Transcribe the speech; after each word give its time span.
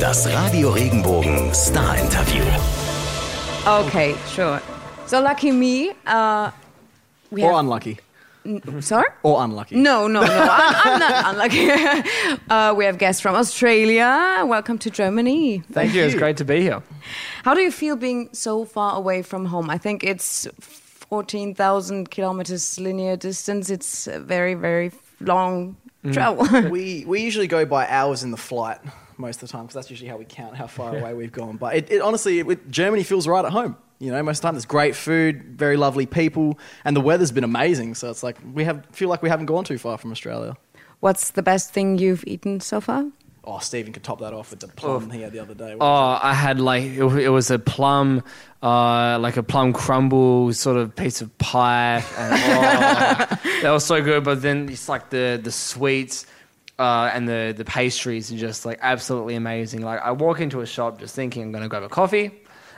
Das 0.00 0.26
Radio 0.32 0.70
Regenbogen 0.70 1.52
Star 1.54 1.96
Interview. 1.98 2.42
Okay, 3.66 4.14
sure. 4.28 4.60
So 5.06 5.20
lucky 5.20 5.52
me. 5.52 5.90
Uh, 6.06 6.50
we 7.30 7.42
Or 7.42 7.50
have, 7.52 7.60
unlucky. 7.60 7.98
sorry? 8.80 9.08
Or 9.22 9.42
unlucky. 9.44 9.76
No, 9.76 10.06
no, 10.08 10.20
no. 10.22 10.26
I'm, 10.50 10.74
I'm 10.92 10.98
not 11.00 11.34
unlucky. 11.34 11.70
uh, 12.50 12.74
we 12.74 12.84
have 12.84 12.98
guests 12.98 13.20
from 13.20 13.34
Australia. 13.34 14.44
Welcome 14.46 14.78
to 14.78 14.90
Germany. 14.90 15.62
Thank 15.72 15.94
you. 15.94 16.02
It's 16.04 16.14
great 16.14 16.36
to 16.38 16.44
be 16.44 16.60
here. 16.60 16.82
How 17.44 17.54
do 17.54 17.60
you 17.60 17.70
feel 17.70 17.96
being 17.96 18.28
so 18.32 18.64
far 18.64 18.96
away 18.96 19.22
from 19.22 19.46
home? 19.46 19.70
I 19.70 19.78
think 19.78 20.02
it's 20.04 20.46
14,000 20.60 22.10
kilometers 22.10 22.78
linear 22.80 23.16
distance. 23.16 23.70
It's 23.70 24.06
a 24.06 24.18
very, 24.20 24.54
very 24.54 24.92
long 25.20 25.76
travel. 26.12 26.46
We, 26.70 27.04
we 27.06 27.20
usually 27.20 27.46
go 27.48 27.64
by 27.66 27.86
hours 27.88 28.22
in 28.22 28.30
the 28.30 28.36
flight 28.36 28.78
most 29.16 29.42
of 29.42 29.48
the 29.48 29.52
time 29.52 29.64
because 29.64 29.74
that's 29.74 29.90
usually 29.90 30.08
how 30.08 30.16
we 30.16 30.24
count 30.24 30.56
how 30.56 30.66
far 30.66 30.96
away 30.96 31.14
we've 31.14 31.32
gone. 31.32 31.56
But 31.56 31.76
it, 31.76 31.90
it 31.90 32.00
honestly, 32.02 32.40
it, 32.40 32.70
Germany 32.70 33.02
feels 33.02 33.26
right 33.26 33.44
at 33.44 33.52
home. 33.52 33.76
You 33.98 34.10
know, 34.10 34.22
most 34.22 34.38
of 34.38 34.42
the 34.42 34.48
time 34.48 34.54
there's 34.54 34.66
great 34.66 34.96
food, 34.96 35.44
very 35.56 35.76
lovely 35.76 36.06
people, 36.06 36.58
and 36.84 36.96
the 36.96 37.00
weather's 37.00 37.32
been 37.32 37.44
amazing. 37.44 37.94
So 37.94 38.10
it's 38.10 38.22
like 38.22 38.36
we 38.52 38.64
have 38.64 38.84
feel 38.92 39.08
like 39.08 39.22
we 39.22 39.28
haven't 39.28 39.46
gone 39.46 39.64
too 39.64 39.78
far 39.78 39.98
from 39.98 40.10
Australia. 40.10 40.56
What's 41.00 41.30
the 41.30 41.42
best 41.42 41.72
thing 41.72 41.98
you've 41.98 42.24
eaten 42.26 42.60
so 42.60 42.80
far? 42.80 43.04
Oh, 43.46 43.58
Stephen 43.58 43.92
could 43.92 44.02
top 44.02 44.20
that 44.20 44.32
off 44.32 44.50
with 44.50 44.60
the 44.60 44.68
plum 44.68 45.10
he 45.10 45.20
had 45.20 45.32
the 45.32 45.38
other 45.38 45.52
day. 45.52 45.76
Oh, 45.78 46.18
I 46.20 46.32
had 46.32 46.60
like 46.60 46.84
it, 46.84 47.02
it 47.02 47.28
was 47.28 47.50
a 47.50 47.58
plum, 47.58 48.22
uh, 48.62 49.18
like 49.20 49.36
a 49.36 49.42
plum 49.42 49.74
crumble 49.74 50.52
sort 50.54 50.78
of 50.78 50.96
piece 50.96 51.20
of 51.20 51.36
pie, 51.36 52.02
and 52.16 52.32
oh, 52.34 53.38
that 53.62 53.70
was 53.70 53.84
so 53.84 54.02
good. 54.02 54.24
But 54.24 54.40
then 54.40 54.70
it's 54.70 54.88
like 54.88 55.10
the 55.10 55.38
the 55.42 55.52
sweets 55.52 56.24
uh, 56.78 57.10
and 57.12 57.28
the 57.28 57.54
the 57.56 57.64
pastries 57.64 58.32
are 58.32 58.36
just 58.36 58.64
like 58.66 58.78
absolutely 58.82 59.34
amazing. 59.36 59.82
Like 59.82 60.00
I 60.00 60.12
walk 60.12 60.40
into 60.40 60.60
a 60.60 60.66
shop 60.66 60.98
just 60.98 61.14
thinking 61.14 61.42
I'm 61.42 61.52
going 61.52 61.62
to 61.62 61.68
grab 61.68 61.82
a 61.82 61.88
coffee. 61.88 62.30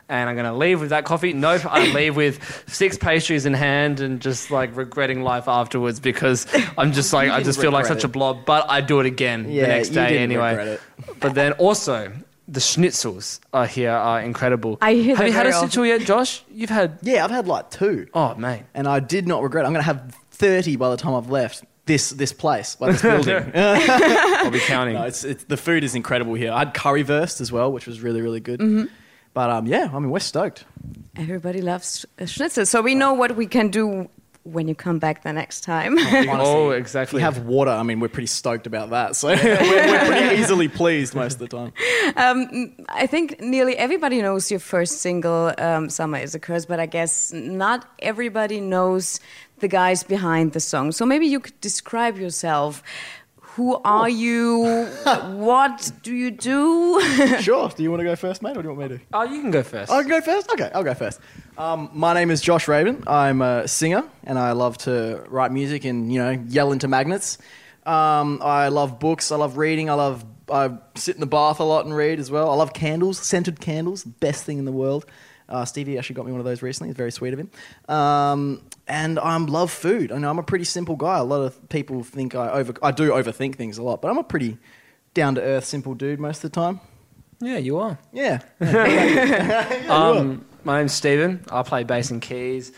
And 0.08 0.30
I'm 0.30 0.36
going 0.36 0.46
to 0.46 0.52
leave 0.56 0.80
with 0.80 0.90
that 0.90 1.04
coffee. 1.04 1.32
Nope, 1.32 1.66
I 1.66 1.92
leave 1.92 2.14
with 2.14 2.38
six 2.68 2.96
pastries 2.96 3.44
in 3.44 3.54
hand 3.54 3.98
and 3.98 4.20
just 4.20 4.52
like 4.52 4.76
regretting 4.76 5.22
life 5.24 5.48
afterwards 5.48 5.98
because 5.98 6.46
I'm 6.78 6.92
just 6.92 7.12
like, 7.12 7.28
I 7.36 7.42
just 7.42 7.60
feel 7.60 7.72
like 7.72 7.86
regret 7.86 8.02
such 8.02 8.04
a 8.04 8.08
blob. 8.12 8.44
But 8.46 8.66
I 8.70 8.82
do 8.82 9.00
it 9.00 9.06
again 9.06 9.50
Yeah, 9.50 9.62
the 9.62 9.68
next 9.68 9.88
day 9.88 10.18
anyway. 10.18 10.78
But 11.18 11.34
then 11.34 11.54
also 11.54 12.12
the 12.46 12.60
schnitzels 12.60 13.40
are 13.52 13.66
here 13.66 13.90
are 13.90 14.20
incredible. 14.20 14.78
I 14.80 14.94
hear 14.94 15.16
Have 15.16 15.26
you 15.26 15.32
had 15.32 15.46
a 15.46 15.48
often. 15.48 15.62
schnitzel 15.70 15.86
yet, 15.86 16.02
Josh? 16.02 16.44
You've 16.52 16.70
had 16.70 17.00
yeah, 17.02 17.24
I've 17.24 17.32
had 17.32 17.48
like 17.48 17.70
two, 17.70 18.06
oh 18.14 18.36
man, 18.36 18.64
and 18.74 18.86
I 18.86 19.00
did 19.00 19.26
not 19.26 19.42
regret. 19.42 19.64
it. 19.64 19.66
I'm 19.66 19.72
going 19.72 19.82
to 19.82 19.86
have 19.92 20.14
thirty 20.30 20.76
by 20.76 20.90
the 20.90 20.96
time 20.96 21.14
I've 21.14 21.30
left 21.30 21.64
this 21.86 22.10
this 22.10 22.32
place, 22.32 22.76
by 22.76 22.92
this 22.92 23.02
building. 23.02 23.50
I'll 23.54 24.50
be 24.50 24.58
counting. 24.66 24.94
No, 24.94 25.04
it's, 25.04 25.24
it's 25.24 25.44
the 25.44 25.56
food 25.56 25.84
is 25.84 25.94
incredible 25.94 26.34
here. 26.34 26.52
I 26.52 26.60
had 26.60 26.74
currywurst 26.74 27.40
as 27.40 27.50
well, 27.50 27.72
which 27.72 27.86
was 27.86 28.00
really 28.00 28.20
really 28.20 28.40
good. 28.40 28.60
Mm-hmm. 28.60 28.84
But 29.32 29.50
um, 29.50 29.66
yeah, 29.66 29.90
I 29.92 29.98
mean 29.98 30.10
we're 30.10 30.18
stoked. 30.18 30.64
Everybody 31.16 31.62
loves 31.62 32.04
schnitzel. 32.24 32.66
So 32.66 32.82
we 32.82 32.94
know 32.94 33.14
what 33.14 33.36
we 33.36 33.46
can 33.46 33.68
do 33.68 34.08
when 34.46 34.68
you 34.68 34.74
come 34.74 34.98
back 34.98 35.22
the 35.22 35.32
next 35.32 35.62
time. 35.62 35.96
oh, 35.98 36.70
If 36.70 36.78
exactly. 36.80 37.20
have 37.20 37.40
water, 37.46 37.70
I 37.70 37.82
mean 37.82 38.00
we're 38.00 38.08
pretty 38.08 38.26
stoked 38.26 38.66
about 38.66 38.90
that. 38.90 39.16
So 39.16 39.28
we're, 39.42 39.60
we're 39.60 40.06
pretty 40.06 40.36
easily 40.40 40.68
pleased 40.68 41.14
most 41.14 41.34
of 41.34 41.38
the 41.40 41.48
time. 41.48 41.72
I 42.88 43.06
think 43.06 43.40
nearly 43.40 43.76
everybody 43.76 44.22
knows 44.22 44.50
your 44.50 44.60
first 44.60 45.00
single, 45.00 45.52
um, 45.58 45.90
Summer 45.90 46.18
is 46.18 46.34
a 46.34 46.38
Curse, 46.38 46.66
but 46.66 46.80
I 46.80 46.86
guess 46.86 47.32
not 47.32 47.88
everybody 47.98 48.60
knows 48.60 49.20
the 49.58 49.68
guys 49.68 50.02
behind 50.02 50.52
the 50.52 50.60
song. 50.60 50.92
So 50.92 51.06
maybe 51.06 51.26
you 51.26 51.40
could 51.40 51.60
describe 51.60 52.18
yourself. 52.18 52.82
Who 53.56 53.80
are 53.84 54.08
you? 54.08 54.84
what 55.04 55.90
do 56.02 56.14
you 56.14 56.30
do? 56.30 57.00
Sure. 57.40 57.68
Do 57.70 57.82
you 57.82 57.90
want 57.90 58.00
to 58.00 58.04
go 58.04 58.14
first, 58.16 58.42
mate, 58.42 58.56
or 58.56 58.62
do 58.62 58.68
you 58.68 58.74
want 58.74 58.90
me 58.90 58.98
to? 58.98 59.04
oh, 59.14 59.22
you 59.22 59.40
can 59.40 59.50
go 59.50 59.62
first. 59.62 59.90
I 59.90 60.02
can 60.02 60.10
go 60.10 60.20
first. 60.20 60.50
Okay, 60.52 60.70
I'll 60.74 60.84
go 60.84 60.92
first. 60.94 61.20
Um, 61.56 61.88
my 61.94 62.12
name 62.12 62.30
is 62.30 62.40
Josh 62.40 62.68
Raven. 62.68 63.02
I'm 63.06 63.40
a 63.40 63.66
singer, 63.66 64.04
and 64.24 64.38
I 64.38 64.52
love 64.52 64.76
to 64.78 65.24
write 65.28 65.52
music 65.52 65.84
and 65.84 66.12
you 66.12 66.18
know 66.18 66.30
yell 66.48 66.70
into 66.72 66.86
magnets. 66.86 67.38
Um, 67.86 68.40
I 68.42 68.68
love 68.68 68.98
books. 69.00 69.32
I 69.32 69.36
love 69.36 69.56
reading. 69.56 69.88
I 69.88 69.94
love. 69.94 70.24
I 70.50 70.76
sit 70.94 71.14
in 71.14 71.20
the 71.20 71.26
bath 71.26 71.58
a 71.58 71.64
lot 71.64 71.86
and 71.86 71.96
read 71.96 72.18
as 72.20 72.30
well. 72.30 72.50
I 72.50 72.54
love 72.54 72.72
candles, 72.74 73.18
scented 73.18 73.60
candles, 73.60 74.04
best 74.04 74.44
thing 74.44 74.58
in 74.58 74.66
the 74.66 74.72
world. 74.72 75.06
Uh, 75.48 75.64
Stevie 75.64 75.96
actually 75.96 76.14
got 76.14 76.26
me 76.26 76.32
one 76.32 76.40
of 76.40 76.44
those 76.44 76.60
recently. 76.62 76.90
It's 76.90 76.96
very 76.98 77.12
sweet 77.12 77.32
of 77.32 77.38
him. 77.40 77.50
Um, 77.88 78.62
and 78.86 79.18
I 79.18 79.36
love 79.36 79.70
food. 79.70 80.12
I 80.12 80.18
know 80.18 80.30
I'm 80.30 80.38
a 80.38 80.42
pretty 80.44 80.64
simple 80.64 80.96
guy. 80.96 81.18
A 81.18 81.24
lot 81.24 81.42
of 81.42 81.68
people 81.68 82.02
think 82.02 82.34
I 82.34 82.50
over. 82.50 82.74
I 82.82 82.90
do 82.90 83.10
overthink 83.10 83.56
things 83.56 83.78
a 83.78 83.82
lot, 83.82 84.00
but 84.02 84.10
I'm 84.10 84.18
a 84.18 84.24
pretty 84.24 84.58
down 85.14 85.34
to 85.36 85.42
earth, 85.42 85.64
simple 85.64 85.94
dude 85.94 86.20
most 86.20 86.44
of 86.44 86.52
the 86.52 86.54
time. 86.54 86.80
Yeah, 87.40 87.58
you 87.58 87.78
are. 87.78 87.98
Yeah. 88.12 88.40
Um, 89.90 90.44
my 90.64 90.78
name's 90.78 90.92
Steven. 90.92 91.44
I 91.50 91.62
play 91.62 91.84
bass 91.84 92.10
and 92.10 92.20
keys. 92.20 92.72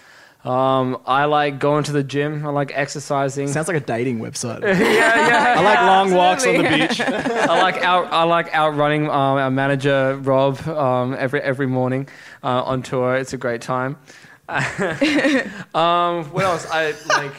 Um, 0.44 1.00
I 1.06 1.24
like 1.24 1.58
going 1.58 1.84
to 1.84 1.92
the 1.92 2.04
gym. 2.04 2.46
I 2.46 2.50
like 2.50 2.70
exercising. 2.74 3.48
Sounds 3.48 3.66
like 3.66 3.76
a 3.76 3.84
dating 3.84 4.20
website. 4.20 4.62
yeah, 4.62 4.78
yeah. 4.78 5.54
I 5.58 5.62
like 5.62 5.80
long 5.80 6.14
walks 6.14 6.46
on 6.46 6.58
the 6.58 6.68
beach. 6.68 7.00
I 7.00 7.60
like 7.60 7.82
out. 7.82 8.12
I 8.12 8.22
like 8.24 8.54
outrunning 8.54 9.06
um, 9.06 9.12
our 9.12 9.50
manager 9.50 10.16
Rob 10.22 10.60
um, 10.68 11.16
every 11.18 11.40
every 11.40 11.66
morning 11.66 12.08
uh, 12.42 12.62
on 12.62 12.82
tour. 12.82 13.16
It's 13.16 13.32
a 13.32 13.38
great 13.38 13.62
time. 13.62 13.96
um, 15.74 16.24
what 16.32 16.44
else? 16.44 16.66
I 16.70 16.94
like. 17.08 17.34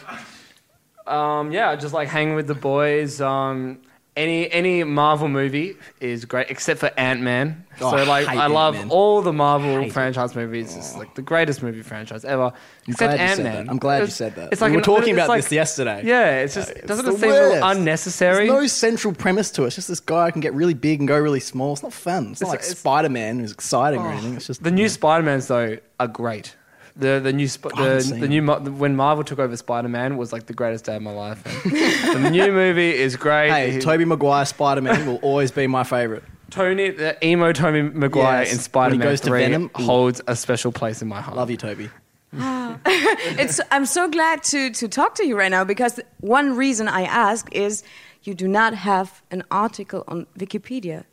Um, 1.07 1.51
yeah, 1.51 1.75
just 1.75 1.93
like 1.93 2.07
hanging 2.07 2.35
with 2.35 2.47
the 2.47 2.55
boys. 2.55 3.19
Um, 3.19 3.79
any 4.15 4.51
any 4.51 4.83
Marvel 4.83 5.27
movie 5.29 5.75
is 6.01 6.25
great, 6.25 6.47
except 6.51 6.81
for 6.81 6.91
Ant 6.97 7.21
Man. 7.21 7.65
Oh, 7.81 7.91
so 7.95 8.03
like, 8.03 8.27
hate 8.27 8.37
I 8.37 8.47
love 8.47 8.75
Ant-Man. 8.75 8.91
all 8.91 9.21
the 9.21 9.31
Marvel 9.31 9.89
franchise 9.91 10.35
movies. 10.35 10.75
It's 10.75 10.95
like 10.97 11.15
the 11.15 11.21
greatest 11.21 11.63
movie 11.63 11.81
franchise 11.81 12.25
ever. 12.25 12.43
I'm 12.47 12.53
except 12.87 12.97
glad 12.97 13.11
you 13.11 13.17
said 13.17 13.45
Ant-Man. 13.45 13.65
that. 13.65 13.71
I'm 13.71 13.77
glad 13.77 14.01
you 14.01 14.07
said 14.07 14.35
that. 14.35 14.51
It's 14.51 14.59
we 14.61 14.65
like 14.65 14.71
were 14.73 14.77
an- 14.79 14.83
talking 14.83 15.13
about 15.13 15.29
like- 15.29 15.43
this 15.43 15.51
yesterday. 15.53 16.01
Yeah, 16.03 16.41
it's 16.41 16.53
just 16.55 16.69
Uh, 16.69 16.73
it's 16.75 16.87
doesn't 16.87 17.07
it 17.07 17.17
seem 17.19 17.63
unnecessary? 17.63 18.47
There's 18.47 18.59
no 18.61 18.67
central 18.67 19.13
premise 19.13 19.49
to 19.51 19.63
it. 19.63 19.67
It's 19.67 19.75
just 19.77 19.87
this 19.87 20.01
guy 20.01 20.29
can 20.31 20.41
get 20.41 20.53
really 20.53 20.73
big 20.73 20.99
and 20.99 21.07
go 21.07 21.17
really 21.17 21.39
small. 21.39 21.71
It's 21.73 21.83
not 21.83 21.93
fun. 21.93 22.31
It's 22.31 22.41
not 22.41 22.49
like 22.49 22.63
Spider 22.63 23.09
Man 23.09 23.39
who's 23.39 23.53
exciting 23.53 24.01
or 24.01 24.11
anything. 24.11 24.35
It's 24.35 24.47
just 24.47 24.61
The 24.61 24.71
new 24.71 24.89
Spider 24.89 25.23
Mans 25.23 25.47
though 25.47 25.77
are 25.99 26.07
great. 26.07 26.55
The 26.99 27.19
the 27.19 27.31
new 27.33 27.47
Sp- 27.47 27.71
the, 27.75 28.17
the 28.19 28.27
new 28.27 28.41
Mar- 28.41 28.59
when 28.59 28.95
Marvel 28.95 29.23
took 29.23 29.39
over 29.39 29.55
Spider 29.55 29.87
Man 29.89 30.17
was 30.17 30.33
like 30.33 30.45
the 30.47 30.53
greatest 30.53 30.85
day 30.85 30.95
of 30.97 31.01
my 31.01 31.11
life. 31.11 31.41
The 31.63 32.29
new 32.29 32.51
movie 32.51 32.93
is 32.95 33.15
great. 33.15 33.49
Hey, 33.51 33.71
He- 33.71 33.79
Tobey 33.79 34.05
Maguire 34.05 34.45
Spider 34.45 34.81
Man 34.81 35.05
will 35.07 35.17
always 35.17 35.51
be 35.51 35.65
my 35.67 35.83
favorite. 35.83 36.23
Tony 36.49 36.89
the 36.89 37.15
emo 37.25 37.53
Tony 37.53 37.83
Maguire 37.83 38.41
Yes, 38.41 38.51
in 38.51 38.57
when 38.57 38.63
Spider 38.63 38.91
he 38.93 38.97
Man 38.97 39.07
goes 39.07 39.21
to 39.21 39.27
Three 39.27 39.41
Venom, 39.41 39.71
holds 39.75 40.21
a 40.27 40.35
special 40.35 40.71
place 40.71 41.01
in 41.01 41.07
my 41.07 41.21
heart. 41.21 41.37
Love 41.37 41.49
you, 41.51 41.57
Tobey. 41.57 41.89
Ah. 42.37 42.77
it's, 42.85 43.59
I'm 43.71 43.85
so 43.85 44.07
glad 44.09 44.43
to, 44.43 44.69
to 44.71 44.87
talk 44.87 45.15
to 45.15 45.25
you 45.25 45.37
right 45.37 45.49
now 45.51 45.63
because 45.63 45.99
one 46.19 46.55
reason 46.55 46.87
I 46.87 47.03
ask 47.03 47.47
is 47.53 47.83
you 48.23 48.33
do 48.33 48.47
not 48.47 48.73
have 48.73 49.21
an 49.31 49.43
article 49.51 50.03
on 50.07 50.27
Wikipedia. 50.37 51.05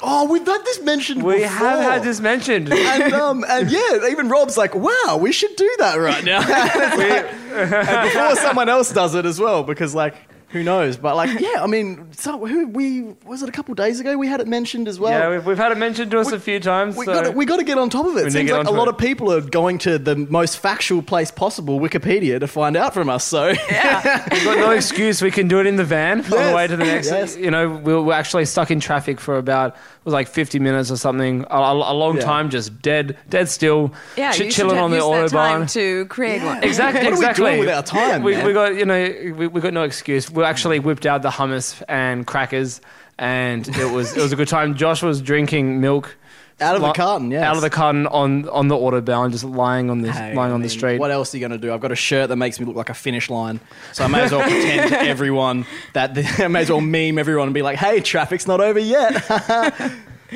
Oh, 0.00 0.26
we've 0.30 0.44
had 0.46 0.64
this 0.64 0.80
mentioned 0.82 1.22
We 1.22 1.34
before. 1.34 1.48
have 1.48 1.80
had 1.80 2.02
this 2.02 2.18
mentioned. 2.20 2.72
and 2.72 3.12
um 3.12 3.44
and 3.48 3.70
yeah, 3.70 4.08
even 4.10 4.28
Rob's 4.28 4.56
like, 4.56 4.74
wow, 4.74 5.18
we 5.20 5.32
should 5.32 5.54
do 5.56 5.74
that 5.78 5.96
right 5.96 6.24
now. 6.24 6.40
and 7.52 8.08
before 8.08 8.36
someone 8.36 8.68
else 8.68 8.92
does 8.92 9.14
it 9.14 9.26
as 9.26 9.38
well, 9.38 9.62
because 9.62 9.94
like, 9.94 10.14
who 10.52 10.62
knows? 10.62 10.96
But 10.96 11.16
like, 11.16 11.40
yeah, 11.40 11.62
I 11.62 11.66
mean, 11.66 12.12
so 12.12 12.44
who 12.46 12.68
we 12.68 13.02
was 13.24 13.42
it 13.42 13.48
a 13.48 13.52
couple 13.52 13.74
days 13.74 13.98
ago? 14.00 14.16
We 14.16 14.26
had 14.28 14.40
it 14.40 14.46
mentioned 14.46 14.86
as 14.88 15.00
well. 15.00 15.10
yeah, 15.18 15.30
we've, 15.30 15.46
we've 15.46 15.56
had 15.56 15.72
it 15.72 15.78
mentioned 15.78 16.10
to 16.12 16.20
us 16.20 16.30
a 16.32 16.38
few 16.40 16.60
times. 16.60 16.96
We 16.96 17.06
so- 17.06 17.12
got 17.22 17.34
we 17.34 17.44
got 17.46 17.56
to 17.56 17.64
get 17.64 17.78
on 17.78 17.90
top 17.90 18.06
of 18.06 18.12
it. 18.12 18.18
We 18.18 18.22
need 18.24 18.30
to 18.32 18.38
seems 18.38 18.50
like 18.52 18.66
a 18.66 18.70
lot 18.70 18.88
it. 18.88 18.94
of 18.94 18.98
people 18.98 19.32
are 19.32 19.40
going 19.40 19.78
to 19.78 19.98
the 19.98 20.14
most 20.16 20.58
factual 20.58 21.02
place 21.02 21.30
possible, 21.30 21.80
Wikipedia, 21.80 22.38
to 22.40 22.46
find 22.46 22.76
out 22.76 22.94
from 22.94 23.08
us. 23.08 23.24
So 23.24 23.48
We've 23.70 24.44
got 24.44 24.58
no 24.58 24.70
excuse. 24.70 25.22
We 25.22 25.30
can 25.30 25.48
do 25.48 25.58
it 25.60 25.66
in 25.66 25.76
the 25.76 25.84
van 25.84 26.20
on 26.24 26.30
the 26.30 26.52
way 26.54 26.66
to 26.66 26.76
the 26.76 26.84
next. 26.84 27.08
Yes. 27.10 27.36
You 27.36 27.50
know, 27.50 27.68
we 27.70 27.94
we're 27.98 28.12
actually 28.12 28.44
stuck 28.44 28.70
in 28.70 28.80
traffic 28.80 29.20
for 29.20 29.36
about 29.38 29.74
it 29.74 30.04
was 30.04 30.14
like 30.14 30.28
50 30.28 30.58
minutes 30.58 30.90
or 30.90 30.96
something. 30.96 31.44
A, 31.50 31.56
a- 31.56 31.92
a 31.92 31.94
long 31.94 32.16
Yeah. 32.16 32.24
time, 32.24 32.50
just 32.50 32.82
dead, 32.82 33.16
dead 33.28 33.48
still, 33.48 33.92
Yeah, 34.16 34.32
ch- 34.32 34.40
you 34.40 34.50
chilling 34.50 34.78
on 34.78 34.90
the 34.90 34.96
used 34.98 35.08
that 35.10 35.30
time 35.30 35.62
autobahn. 35.62 35.72
to 35.74 36.06
create 36.06 36.42
one. 36.42 36.62
Exactly. 36.62 37.00
What 37.04 37.06
are 37.06 37.10
we 37.10 37.16
exactly. 37.16 37.44
doing 37.46 37.60
with 37.60 37.68
our 37.68 37.82
time, 37.82 38.22
We, 38.22 38.32
man? 38.32 38.46
we 38.46 38.52
got 38.52 38.74
you 38.74 38.84
know 38.84 39.14
we, 39.36 39.46
we 39.46 39.60
got 39.60 39.72
no 39.72 39.82
excuse. 39.84 40.30
We 40.42 40.48
actually 40.48 40.80
whipped 40.80 41.06
out 41.06 41.22
the 41.22 41.30
hummus 41.30 41.80
and 41.88 42.26
crackers, 42.26 42.80
and 43.16 43.68
it 43.68 43.92
was 43.92 44.16
it 44.16 44.20
was 44.20 44.32
a 44.32 44.36
good 44.36 44.48
time. 44.48 44.74
Josh 44.74 45.00
was 45.00 45.22
drinking 45.22 45.80
milk. 45.80 46.16
Out 46.60 46.74
of 46.74 46.82
the 46.82 46.92
carton, 46.92 47.30
yeah, 47.30 47.48
Out 47.48 47.54
of 47.54 47.62
the 47.62 47.70
carton 47.70 48.08
on 48.08 48.48
on 48.48 48.66
the 48.66 48.74
autobahn, 48.74 49.30
just 49.30 49.44
lying 49.44 49.88
on 49.88 50.02
the 50.02 50.10
Hey, 50.10 50.34
lying 50.34 50.50
I 50.50 50.54
on 50.54 50.62
the 50.62 50.68
street. 50.68 50.98
What 50.98 51.12
else 51.12 51.32
are 51.32 51.36
you 51.36 51.40
going 51.40 51.52
to 51.52 51.64
do? 51.64 51.72
I've 51.72 51.80
got 51.80 51.92
a 51.92 51.96
shirt 51.96 52.28
that 52.28 52.36
makes 52.36 52.58
me 52.58 52.66
look 52.66 52.74
like 52.74 52.88
a 52.88 52.94
finish 52.94 53.30
line, 53.30 53.60
so 53.92 54.02
I 54.02 54.08
may 54.08 54.22
as 54.22 54.32
well 54.32 54.42
pretend 54.42 54.90
to 54.90 55.00
everyone 55.08 55.64
that 55.92 56.18
I 56.40 56.48
may 56.48 56.62
as 56.62 56.70
well 56.70 56.80
meme 56.80 57.18
everyone 57.18 57.46
and 57.46 57.54
be 57.54 57.62
like, 57.62 57.78
"Hey, 57.78 58.00
traffic's 58.00 58.48
not 58.48 58.60
over 58.60 58.80
yet." 58.80 59.22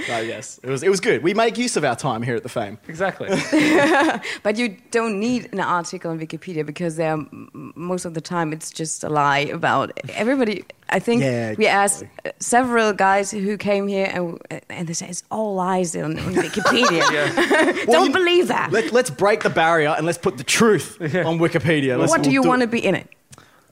so 0.07 0.19
yes, 0.19 0.61
it 0.63 0.69
was 0.71 0.83
it 0.83 0.89
was 0.89 1.01
good. 1.01 1.23
We 1.23 1.35
make 1.35 1.57
use 1.59 1.77
of 1.77 1.85
our 1.85 1.97
time 1.97 2.23
here 2.23 2.37
at 2.37 2.43
the 2.43 2.49
Faim. 2.49 2.79
Exactly. 2.89 3.29
But 4.43 4.57
you 4.59 4.77
don't 4.91 5.19
need 5.21 5.49
an 5.53 5.61
article 5.61 6.11
on 6.11 6.19
Wikipedia 6.19 6.65
because 6.65 6.97
there, 6.97 7.13
m- 7.13 7.73
most 7.75 8.05
of 8.05 8.15
the 8.15 8.21
time, 8.21 8.53
it's 8.53 8.71
just 8.71 9.05
a 9.05 9.09
lie 9.09 9.41
about 9.53 9.91
everybody. 10.15 10.65
I 10.89 10.99
think 11.01 11.23
Yeah, 11.23 11.55
we 11.59 11.67
asked 11.67 12.03
exactly. 12.03 12.31
uh, 12.31 12.35
several 12.39 12.93
guys 12.93 13.31
who 13.33 13.57
came 13.57 13.89
here, 13.89 14.09
and 14.13 14.39
and 14.71 14.87
they 14.89 14.93
say 14.95 15.09
it's 15.09 15.25
all 15.31 15.55
lies 15.55 15.97
on, 15.97 16.19
on 16.19 16.35
Wikipedia. 16.45 17.03
Well, 17.87 18.01
Don't 18.01 18.07
you- 18.09 18.13
believe 18.13 18.49
that. 18.49 18.71
Let, 18.73 18.93
let's 18.93 19.11
break 19.11 19.43
the 19.43 19.51
barrier 19.51 19.95
and 19.97 20.07
let's 20.07 20.19
put 20.19 20.37
the 20.39 20.45
truth 20.45 21.01
on 21.01 21.39
Wikipedia. 21.39 21.99
Let's, 21.99 22.11
what 22.11 22.23
do 22.23 22.29
we'll 22.31 22.35
you 22.35 22.43
want 22.43 22.63
to 22.63 22.69
be 22.69 22.79
in 22.85 22.95
it? 22.95 23.09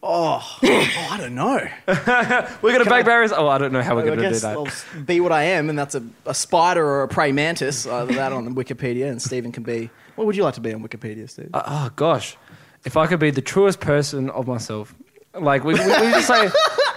Oh, 0.06 0.58
oh, 0.62 1.08
I 1.10 1.16
don't 1.16 1.34
know. 1.34 1.66
We're 2.60 2.72
gonna 2.72 2.84
break 2.84 3.06
barriers. 3.06 3.32
Oh, 3.32 3.48
I 3.48 3.56
don't 3.56 3.72
know 3.72 3.80
how 3.80 3.96
we're 3.96 4.04
gonna 4.04 4.28
do 4.28 4.38
that. 4.38 4.56
I'll 4.56 4.68
be 5.02 5.18
what 5.18 5.32
I 5.32 5.44
am, 5.44 5.70
and 5.70 5.78
that's 5.78 5.94
a, 5.94 6.04
a 6.26 6.34
spider 6.34 6.86
or 6.86 7.04
a 7.04 7.08
prey 7.08 7.32
mantis. 7.32 7.86
Either 7.86 8.12
that 8.16 8.30
on 8.30 8.54
Wikipedia, 8.54 9.10
and 9.10 9.20
Stephen 9.20 9.50
can 9.50 9.62
be. 9.62 9.88
What 10.16 10.26
would 10.26 10.36
you 10.36 10.42
like 10.42 10.54
to 10.54 10.60
be 10.60 10.74
on 10.74 10.86
Wikipedia, 10.86 11.28
Steve? 11.30 11.48
Uh, 11.54 11.62
oh 11.66 11.90
gosh, 11.96 12.36
if 12.84 12.98
I 12.98 13.06
could 13.06 13.18
be 13.18 13.30
the 13.30 13.40
truest 13.40 13.80
person 13.80 14.28
of 14.28 14.46
myself, 14.46 14.94
like 15.32 15.64
we 15.64 15.72
we, 15.72 15.80
we 15.80 15.86
just 15.86 16.26
say. 16.26 16.50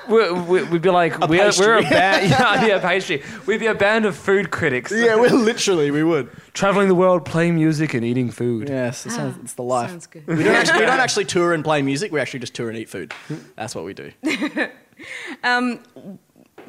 We, 0.10 0.32
we, 0.32 0.64
we'd 0.64 0.82
be 0.82 0.90
like, 0.90 1.20
we're, 1.28 1.52
we're 1.58 1.78
a 1.78 1.82
band, 1.82 2.30
yeah, 2.30 2.66
yeah, 2.66 2.80
pastry. 2.80 3.24
We'd 3.46 3.60
be 3.60 3.68
a 3.68 3.76
band 3.76 4.06
of 4.06 4.16
food 4.16 4.52
critics, 4.52 4.92
yeah, 4.92 5.16
we're 5.16 5.30
literally 5.30 5.92
we 5.92 6.04
would. 6.04 6.30
traveling 6.54 6.88
the 6.88 6.96
world, 6.96 7.26
playing 7.26 7.56
music 7.56 7.94
and 7.94 8.06
eating 8.06 8.32
food. 8.32 8.70
Yes, 8.70 9.06
it 9.06 9.12
sounds, 9.12 9.38
it's 9.44 9.54
the 9.54 9.64
life. 9.64 9.90
Sounds 9.90 10.08
good. 10.08 10.26
We 10.28 10.44
don't 10.44 10.56
actually 10.56 10.80
we 10.80 10.86
don't 10.86 11.00
actually 11.08 11.26
tour 11.26 11.54
and 11.54 11.64
play 11.64 11.82
music. 11.82 12.12
We 12.12 12.20
actually 12.20 12.40
just 12.40 12.54
tour 12.54 12.70
and 12.70 12.78
eat 12.78 12.90
food. 12.90 13.14
That's 13.56 13.76
what 13.76 13.86
we 13.86 13.94
do. 13.94 14.12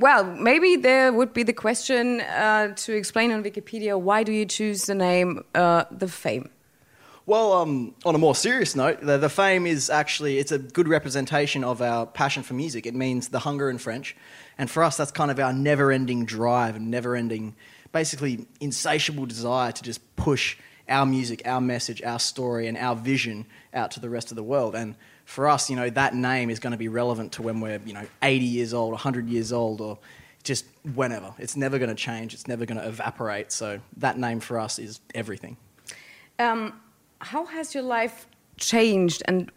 Well, 0.00 0.24
maybe 0.24 0.76
there 0.76 1.12
would 1.12 1.32
be 1.32 1.42
the 1.42 1.52
question 1.52 2.20
uh, 2.20 2.72
to 2.76 2.92
explain 2.92 3.32
on 3.32 3.42
Wikipedia 3.42 4.00
why 4.00 4.22
do 4.22 4.32
you 4.32 4.46
choose 4.46 4.84
the 4.84 4.94
name 4.94 5.44
uh, 5.54 5.84
The 5.90 6.06
Faim? 6.06 6.50
Well, 7.28 7.52
um, 7.52 7.94
on 8.06 8.14
a 8.14 8.18
more 8.18 8.34
serious 8.34 8.74
note, 8.74 9.02
the, 9.02 9.18
the 9.18 9.28
Faim 9.28 9.66
is 9.66 9.90
actually 9.90 10.38
it's 10.38 10.50
a 10.50 10.58
good 10.58 10.88
representation 10.88 11.62
of 11.62 11.82
our 11.82 12.06
passion 12.06 12.42
for 12.42 12.54
music. 12.54 12.86
It 12.86 12.94
means 12.94 13.28
the 13.28 13.40
hunger 13.40 13.68
in 13.68 13.76
French, 13.76 14.16
and 14.56 14.70
for 14.70 14.82
us, 14.82 14.96
that's 14.96 15.10
kind 15.10 15.30
of 15.30 15.38
our 15.38 15.52
never-ending 15.52 16.24
drive 16.24 16.74
and 16.74 16.90
never-ending, 16.90 17.54
basically 17.92 18.46
insatiable 18.60 19.26
desire 19.26 19.72
to 19.72 19.82
just 19.82 20.16
push 20.16 20.56
our 20.88 21.04
music, 21.04 21.42
our 21.44 21.60
message, 21.60 22.00
our 22.02 22.18
story, 22.18 22.66
and 22.66 22.78
our 22.78 22.96
vision 22.96 23.44
out 23.74 23.90
to 23.90 24.00
the 24.00 24.08
rest 24.08 24.30
of 24.32 24.36
the 24.36 24.42
world. 24.42 24.74
And 24.74 24.94
for 25.26 25.50
us, 25.50 25.68
you 25.68 25.76
know, 25.76 25.90
that 25.90 26.14
name 26.14 26.48
is 26.48 26.58
going 26.58 26.70
to 26.70 26.78
be 26.78 26.88
relevant 26.88 27.32
to 27.32 27.42
when 27.42 27.60
we're, 27.60 27.82
you 27.84 27.92
know, 27.92 28.06
80 28.22 28.46
years 28.46 28.72
old, 28.72 28.92
100 28.92 29.28
years 29.28 29.52
old, 29.52 29.82
or 29.82 29.98
just 30.44 30.64
whenever. 30.94 31.34
It's 31.36 31.56
never 31.56 31.78
going 31.78 31.90
to 31.90 31.94
change. 31.94 32.32
It's 32.32 32.48
never 32.48 32.64
going 32.64 32.80
to 32.80 32.88
evaporate. 32.88 33.52
So 33.52 33.80
that 33.98 34.16
name 34.16 34.40
for 34.40 34.58
us 34.58 34.78
is 34.78 35.00
everything. 35.14 35.58
Um, 36.38 36.72
how 37.20 37.46
has 37.46 37.74
your 37.74 37.82
life 37.84 38.26
changed 38.58 39.22
and 39.26 39.50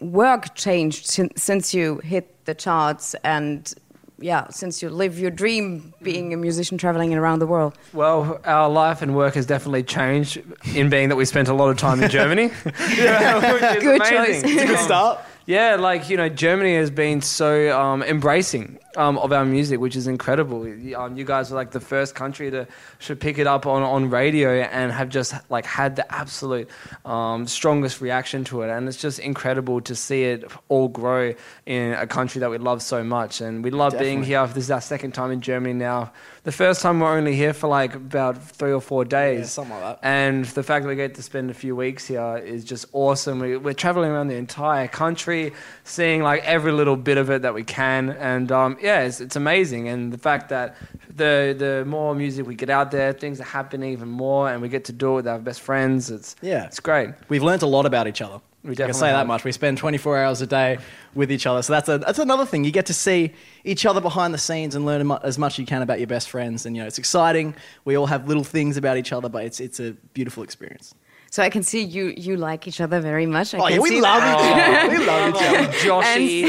work 0.00 0.54
changed 0.54 1.06
sin- 1.06 1.36
since 1.36 1.74
you 1.74 1.98
hit 1.98 2.44
the 2.44 2.54
charts 2.54 3.14
and 3.24 3.72
yeah, 4.20 4.48
since 4.48 4.80
you 4.80 4.88
live 4.90 5.18
your 5.18 5.30
dream 5.32 5.92
being 6.00 6.32
a 6.32 6.36
musician 6.36 6.78
traveling 6.78 7.12
around 7.14 7.40
the 7.40 7.46
world? 7.46 7.76
Well, 7.92 8.40
our 8.44 8.68
life 8.70 9.02
and 9.02 9.14
work 9.14 9.34
has 9.34 9.44
definitely 9.44 9.82
changed 9.82 10.40
in 10.74 10.88
being 10.88 11.08
that 11.08 11.16
we 11.16 11.24
spent 11.24 11.48
a 11.48 11.52
lot 11.54 11.68
of 11.70 11.78
time 11.78 12.00
in 12.02 12.08
Germany. 12.08 12.50
yeah, 12.96 13.74
Good 13.80 13.96
amazing. 14.00 14.16
choice. 14.16 14.42
It's 14.44 14.62
a 14.62 14.66
good 14.66 14.78
start. 14.90 15.20
Yeah, 15.46 15.76
like 15.76 16.08
you 16.08 16.16
know, 16.16 16.30
Germany 16.30 16.74
has 16.76 16.90
been 16.90 17.20
so 17.20 17.78
um, 17.78 18.02
embracing 18.02 18.78
um, 18.96 19.18
of 19.18 19.30
our 19.30 19.44
music, 19.44 19.78
which 19.78 19.94
is 19.94 20.06
incredible. 20.06 20.62
Um, 20.96 21.18
you 21.18 21.24
guys 21.24 21.52
are 21.52 21.54
like 21.54 21.70
the 21.70 21.80
first 21.80 22.14
country 22.14 22.50
to 22.50 22.66
should 22.98 23.20
pick 23.20 23.36
it 23.36 23.46
up 23.46 23.66
on, 23.66 23.82
on 23.82 24.08
radio 24.08 24.62
and 24.62 24.90
have 24.90 25.10
just 25.10 25.34
like 25.50 25.66
had 25.66 25.96
the 25.96 26.14
absolute 26.14 26.70
um, 27.04 27.46
strongest 27.46 28.00
reaction 28.00 28.44
to 28.44 28.62
it, 28.62 28.70
and 28.70 28.88
it's 28.88 28.96
just 28.96 29.18
incredible 29.18 29.82
to 29.82 29.94
see 29.94 30.24
it 30.24 30.50
all 30.70 30.88
grow 30.88 31.34
in 31.66 31.92
a 31.92 32.06
country 32.06 32.38
that 32.40 32.48
we 32.48 32.56
love 32.56 32.80
so 32.80 33.04
much, 33.04 33.42
and 33.42 33.62
we 33.62 33.70
love 33.70 33.98
being 33.98 34.22
here. 34.22 34.46
This 34.46 34.64
is 34.64 34.70
our 34.70 34.80
second 34.80 35.12
time 35.12 35.30
in 35.30 35.42
Germany 35.42 35.74
now. 35.74 36.12
The 36.44 36.52
first 36.52 36.82
time 36.82 37.00
we're 37.00 37.16
only 37.16 37.34
here 37.34 37.54
for 37.54 37.68
like 37.68 37.94
about 37.94 38.36
three 38.42 38.72
or 38.72 38.80
four 38.82 39.06
days. 39.06 39.38
Yeah, 39.38 39.44
something 39.46 39.80
like 39.80 40.00
that. 40.02 40.06
And 40.06 40.44
the 40.44 40.62
fact 40.62 40.82
that 40.82 40.90
we 40.90 40.94
get 40.94 41.14
to 41.14 41.22
spend 41.22 41.50
a 41.50 41.54
few 41.54 41.74
weeks 41.74 42.06
here 42.06 42.36
is 42.36 42.64
just 42.64 42.84
awesome. 42.92 43.38
We, 43.38 43.56
we're 43.56 43.72
traveling 43.72 44.10
around 44.10 44.28
the 44.28 44.34
entire 44.36 44.86
country, 44.86 45.54
seeing 45.84 46.22
like 46.22 46.44
every 46.44 46.70
little 46.72 46.96
bit 46.96 47.16
of 47.16 47.30
it 47.30 47.40
that 47.42 47.54
we 47.54 47.64
can, 47.64 48.10
and 48.10 48.52
um, 48.52 48.76
yeah, 48.82 49.00
it's, 49.04 49.22
it's 49.22 49.36
amazing. 49.36 49.88
And 49.88 50.12
the 50.12 50.18
fact 50.18 50.50
that 50.50 50.76
the 51.08 51.54
the 51.58 51.84
more 51.86 52.14
music 52.14 52.46
we 52.46 52.54
get 52.54 52.68
out 52.68 52.90
there, 52.90 53.14
things 53.14 53.40
are 53.40 53.44
happening 53.44 53.92
even 53.92 54.08
more, 54.10 54.50
and 54.50 54.60
we 54.60 54.68
get 54.68 54.84
to 54.84 54.92
do 54.92 55.12
it 55.12 55.14
with 55.14 55.28
our 55.28 55.38
best 55.38 55.62
friends. 55.62 56.10
It's 56.10 56.36
Yeah. 56.42 56.66
it's 56.66 56.78
great. 56.78 57.10
We've 57.30 57.42
learned 57.42 57.62
a 57.62 57.66
lot 57.66 57.86
about 57.86 58.06
each 58.06 58.20
other. 58.20 58.40
We 58.64 58.70
I 58.70 58.74
can 58.74 58.78
definitely 58.86 59.00
say 59.00 59.12
that 59.12 59.26
much. 59.26 59.44
We 59.44 59.52
spend 59.52 59.76
24 59.76 60.18
hours 60.24 60.40
a 60.40 60.46
day 60.46 60.78
with 61.14 61.30
each 61.30 61.46
other. 61.46 61.60
So 61.60 61.74
that's, 61.74 61.88
a, 61.90 61.98
that's 61.98 62.18
another 62.18 62.46
thing. 62.46 62.64
You 62.64 62.70
get 62.70 62.86
to 62.86 62.94
see 62.94 63.34
each 63.62 63.84
other 63.84 64.00
behind 64.00 64.32
the 64.32 64.38
scenes 64.38 64.74
and 64.74 64.86
learn 64.86 65.10
as 65.10 65.18
as 65.22 65.38
much 65.38 65.54
as 65.54 65.58
you 65.58 65.66
can 65.66 65.82
about 65.82 65.98
your 65.98 66.06
best 66.06 66.30
friends. 66.30 66.64
And, 66.64 66.74
you 66.74 66.80
know, 66.80 66.88
it's 66.88 66.96
exciting. 66.98 67.54
We 67.84 67.94
all 67.96 68.06
have 68.06 68.26
little 68.26 68.42
things 68.42 68.78
about 68.78 68.96
each 68.96 69.12
other, 69.12 69.28
but 69.28 69.44
it's, 69.44 69.60
it's 69.60 69.80
a 69.80 69.92
beautiful 70.14 70.42
experience. 70.42 70.94
So 71.34 71.42
I 71.42 71.50
can 71.50 71.64
see 71.64 71.82
you 71.82 72.14
you 72.16 72.36
like 72.36 72.68
each 72.68 72.80
other 72.80 73.00
very 73.00 73.26
much. 73.26 73.54
I 73.54 73.58
Oh, 73.58 73.62
can 73.62 73.72
yeah, 73.72 73.80
we 73.80 73.88
see 73.88 74.00
love 74.00 74.22
each 74.22 74.46
other. 74.52 74.88
We 74.98 75.04
love 75.04 75.34
each 75.34 75.42
other. 75.42 75.72
Joshy. 75.84 76.44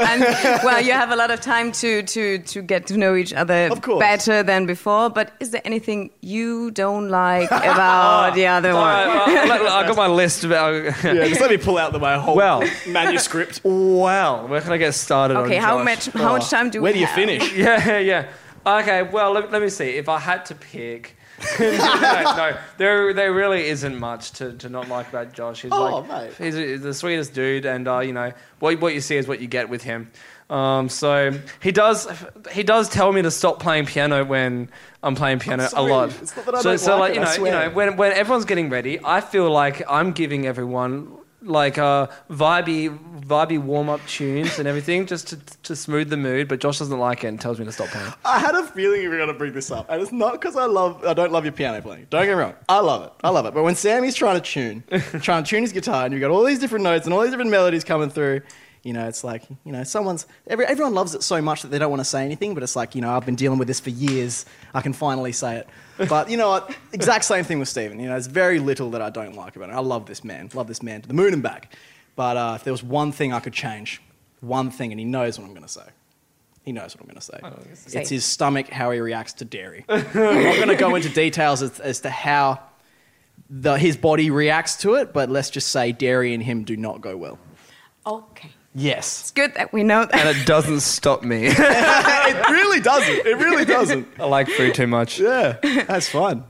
and 0.10 0.20
well, 0.64 0.80
you 0.84 0.92
have 0.94 1.12
a 1.12 1.16
lot 1.22 1.30
of 1.30 1.40
time 1.40 1.70
to 1.82 2.02
to 2.02 2.38
to 2.38 2.60
get 2.60 2.88
to 2.88 2.96
know 2.96 3.14
each 3.14 3.32
other 3.32 3.70
better 4.00 4.42
than 4.42 4.66
before. 4.66 5.10
But 5.10 5.26
is 5.38 5.50
there 5.52 5.62
anything 5.64 6.10
you 6.22 6.72
don't 6.72 7.08
like 7.08 7.50
about 7.72 8.34
the 8.34 8.48
other 8.48 8.74
one? 8.74 9.06
well, 9.14 9.46
look, 9.46 9.70
I 9.70 9.86
got 9.86 9.96
my 9.96 10.08
list 10.08 10.42
about. 10.42 10.74
Yeah, 11.04 11.28
just 11.28 11.40
let 11.40 11.50
me 11.50 11.56
pull 11.56 11.78
out 11.78 11.92
the, 11.92 12.00
my 12.00 12.18
whole 12.18 12.34
Well. 12.34 12.64
manuscript. 12.88 13.60
Wow, 13.62 14.48
where 14.48 14.60
can 14.60 14.72
I 14.72 14.78
get 14.78 14.94
started? 14.94 15.36
Okay, 15.38 15.58
on 15.58 15.62
how 15.62 15.76
Josh? 15.76 15.84
much 15.84 16.04
how 16.24 16.32
much 16.36 16.50
time 16.50 16.70
do 16.70 16.82
Where 16.82 16.90
we 16.92 16.94
do 16.94 17.00
you 17.00 17.06
have? 17.06 17.14
finish? 17.14 17.44
Yeah, 17.54 17.98
yeah. 17.98 18.22
Okay, 18.68 19.02
well, 19.02 19.32
let, 19.32 19.50
let 19.50 19.62
me 19.62 19.68
see. 19.68 19.90
If 19.96 20.08
I 20.08 20.18
had 20.18 20.44
to 20.46 20.54
pick. 20.54 21.16
no, 21.60 21.68
no, 21.68 22.56
there, 22.78 23.14
there 23.14 23.32
really 23.32 23.68
isn't 23.68 23.96
much 23.98 24.32
to, 24.32 24.52
to 24.54 24.68
not 24.68 24.88
like 24.88 25.08
about 25.08 25.32
Josh. 25.32 25.62
He's 25.62 25.70
Oh, 25.72 25.98
like, 26.00 26.08
mate. 26.08 26.32
he's, 26.36 26.54
he's 26.56 26.80
the 26.82 26.92
sweetest 26.92 27.32
dude, 27.32 27.64
and 27.64 27.86
uh, 27.86 28.00
you 28.00 28.12
know 28.12 28.32
what, 28.58 28.80
what 28.80 28.92
you 28.92 29.00
see 29.00 29.16
is 29.16 29.28
what 29.28 29.40
you 29.40 29.46
get 29.46 29.68
with 29.68 29.84
him. 29.84 30.10
Um, 30.50 30.88
so 30.88 31.38
he 31.62 31.70
does, 31.70 32.08
he 32.50 32.64
does 32.64 32.88
tell 32.88 33.12
me 33.12 33.22
to 33.22 33.30
stop 33.30 33.60
playing 33.60 33.86
piano 33.86 34.24
when 34.24 34.68
I'm 35.02 35.14
playing 35.14 35.38
piano 35.38 35.62
a 35.64 35.68
sorry. 35.68 35.92
lot. 35.92 36.08
It's 36.20 36.34
not 36.36 36.46
that 36.46 36.54
I 36.56 36.60
so, 36.62 36.70
don't 36.70 36.78
so 36.78 36.98
like 36.98 37.00
like, 37.00 37.10
it, 37.10 37.14
you 37.16 37.20
I 37.20 37.24
know, 37.24 37.30
you 37.30 37.36
swear. 37.36 37.68
know, 37.68 37.74
when 37.74 37.96
when 37.96 38.12
everyone's 38.14 38.44
getting 38.46 38.68
ready, 38.68 38.98
I 39.04 39.20
feel 39.20 39.48
like 39.48 39.82
I'm 39.88 40.10
giving 40.12 40.44
everyone 40.46 41.17
like 41.42 41.78
uh, 41.78 42.08
vibey, 42.30 42.96
vibey 43.20 43.58
warm 43.60 43.88
up 43.88 44.04
tunes 44.06 44.58
and 44.58 44.66
everything 44.66 45.06
just 45.06 45.28
to, 45.28 45.36
to 45.62 45.76
smooth 45.76 46.10
the 46.10 46.16
mood. 46.16 46.48
But 46.48 46.60
Josh 46.60 46.78
doesn't 46.78 46.98
like 46.98 47.24
it 47.24 47.28
and 47.28 47.40
tells 47.40 47.58
me 47.58 47.64
to 47.64 47.72
stop 47.72 47.88
playing. 47.88 48.12
I 48.24 48.38
had 48.38 48.54
a 48.54 48.64
feeling 48.64 49.02
you 49.02 49.10
were 49.10 49.16
going 49.16 49.28
to 49.28 49.34
bring 49.34 49.52
this 49.52 49.70
up, 49.70 49.86
and 49.88 50.02
it's 50.02 50.12
not 50.12 50.32
because 50.32 50.56
I 50.56 50.66
love, 50.66 51.04
I 51.04 51.14
don't 51.14 51.32
love 51.32 51.44
your 51.44 51.52
piano 51.52 51.80
playing. 51.80 52.06
Don't 52.10 52.24
get 52.24 52.36
me 52.36 52.42
wrong, 52.42 52.54
I 52.68 52.80
love 52.80 53.04
it, 53.04 53.12
I 53.22 53.30
love 53.30 53.46
it. 53.46 53.54
But 53.54 53.62
when 53.62 53.74
Sammy's 53.74 54.14
trying 54.14 54.40
to 54.40 54.42
tune, 54.42 54.82
trying 55.20 55.44
to 55.44 55.48
tune 55.48 55.62
his 55.62 55.72
guitar, 55.72 56.04
and 56.04 56.12
you've 56.12 56.20
got 56.20 56.30
all 56.30 56.44
these 56.44 56.58
different 56.58 56.84
notes 56.84 57.06
and 57.06 57.14
all 57.14 57.20
these 57.20 57.30
different 57.30 57.50
melodies 57.50 57.84
coming 57.84 58.10
through, 58.10 58.40
you 58.88 58.94
know, 58.94 59.06
it's 59.06 59.22
like, 59.22 59.42
you 59.64 59.70
know, 59.70 59.84
someone's 59.84 60.26
every, 60.46 60.64
everyone 60.64 60.94
loves 60.94 61.14
it 61.14 61.22
so 61.22 61.42
much 61.42 61.60
that 61.60 61.68
they 61.68 61.78
don't 61.78 61.90
want 61.90 62.00
to 62.00 62.06
say 62.06 62.24
anything. 62.24 62.54
But 62.54 62.62
it's 62.62 62.74
like, 62.74 62.94
you 62.94 63.02
know, 63.02 63.10
I've 63.10 63.26
been 63.26 63.34
dealing 63.34 63.58
with 63.58 63.68
this 63.68 63.80
for 63.80 63.90
years. 63.90 64.46
I 64.72 64.80
can 64.80 64.94
finally 64.94 65.32
say 65.32 65.58
it. 65.58 65.68
But 66.08 66.30
you 66.30 66.38
know 66.38 66.48
what? 66.48 66.74
Exact 66.92 67.24
same 67.24 67.44
thing 67.44 67.58
with 67.58 67.68
Stephen. 67.68 67.98
You 68.00 68.06
know, 68.06 68.12
there's 68.12 68.28
very 68.28 68.60
little 68.60 68.92
that 68.92 69.02
I 69.02 69.10
don't 69.10 69.34
like 69.34 69.56
about 69.56 69.68
him. 69.68 69.76
I 69.76 69.80
love 69.80 70.06
this 70.06 70.24
man, 70.24 70.48
love 70.54 70.68
this 70.68 70.82
man 70.82 71.02
to 71.02 71.08
the 71.08 71.12
moon 71.12 71.34
and 71.34 71.42
back. 71.42 71.74
But 72.16 72.36
uh, 72.38 72.52
if 72.54 72.64
there 72.64 72.72
was 72.72 72.82
one 72.82 73.12
thing 73.12 73.32
I 73.32 73.40
could 73.40 73.52
change, 73.52 74.00
one 74.40 74.70
thing, 74.70 74.90
and 74.92 74.98
he 74.98 75.04
knows 75.04 75.38
what 75.38 75.44
I'm 75.44 75.52
going 75.52 75.66
to 75.66 75.68
say. 75.68 75.82
He 76.62 76.72
knows 76.72 76.94
what 76.94 77.02
I'm 77.02 77.08
going 77.08 77.16
to 77.16 77.20
say. 77.20 77.40
Say. 77.90 78.00
It's 78.00 78.10
his 78.10 78.24
stomach, 78.24 78.68
how 78.68 78.90
he 78.92 79.00
reacts 79.00 79.34
to 79.34 79.44
dairy. 79.44 79.84
I'm 79.88 80.02
not 80.04 80.56
going 80.56 80.68
to 80.68 80.76
go 80.76 80.94
into 80.94 81.10
details 81.10 81.62
as, 81.62 81.78
as 81.80 82.00
to 82.02 82.10
how 82.10 82.60
the, 83.50 83.76
his 83.76 83.96
body 83.96 84.30
reacts 84.30 84.76
to 84.78 84.94
it, 84.94 85.12
but 85.12 85.28
let's 85.30 85.50
just 85.50 85.68
say 85.68 85.92
dairy 85.92 86.32
and 86.32 86.42
him 86.42 86.64
do 86.64 86.76
not 86.76 87.00
go 87.00 87.16
well. 87.16 87.38
Okay, 88.06 88.50
Yes. 88.74 89.20
it's 89.20 89.30
good 89.32 89.54
that 89.54 89.72
we 89.72 89.82
know 89.82 90.04
that. 90.04 90.14
and 90.14 90.36
it 90.36 90.46
doesn't 90.46 90.80
stop 90.80 91.22
me. 91.22 91.46
it 91.48 92.48
really 92.50 92.80
doesn't. 92.80 93.26
It 93.26 93.36
really 93.36 93.64
doesn't. 93.64 94.06
I 94.20 94.26
like 94.26 94.48
food 94.48 94.74
too 94.74 94.86
much. 94.86 95.18
Yeah, 95.18 95.56
that's 95.62 96.08
fun. 96.08 96.44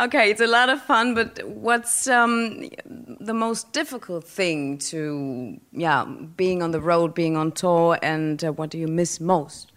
Okay, 0.00 0.30
it's 0.30 0.40
a 0.40 0.46
lot 0.46 0.70
of 0.70 0.80
fun, 0.80 1.14
but 1.14 1.46
what's 1.46 2.06
um, 2.08 2.70
the 2.86 3.34
most 3.34 3.74
difficult 3.74 4.24
thing 4.24 4.78
to, 4.78 5.60
yeah, 5.72 6.06
being 6.36 6.62
on 6.62 6.70
the 6.70 6.80
road, 6.80 7.14
being 7.14 7.36
on 7.36 7.52
tour, 7.52 7.98
and 8.02 8.42
uh, 8.42 8.50
what 8.50 8.70
do 8.70 8.78
you 8.78 8.88
miss 8.88 9.20
most? 9.20 9.72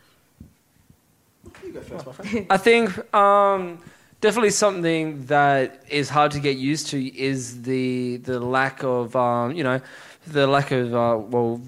You 1.61 1.73
go 1.73 1.81
first, 1.81 2.05
my 2.05 2.13
friend. 2.13 2.47
I 2.49 2.55
think 2.55 3.13
um, 3.13 3.79
definitely 4.21 4.51
something 4.51 5.25
that 5.25 5.83
is 5.89 6.09
hard 6.09 6.31
to 6.31 6.39
get 6.39 6.55
used 6.55 6.87
to 6.87 7.05
is 7.17 7.63
the 7.63 8.17
the 8.17 8.39
lack 8.39 8.81
of 8.81 9.17
um, 9.17 9.51
you 9.51 9.63
know 9.63 9.81
the 10.27 10.47
lack 10.47 10.71
of 10.71 10.93
uh, 10.93 11.17
well 11.19 11.61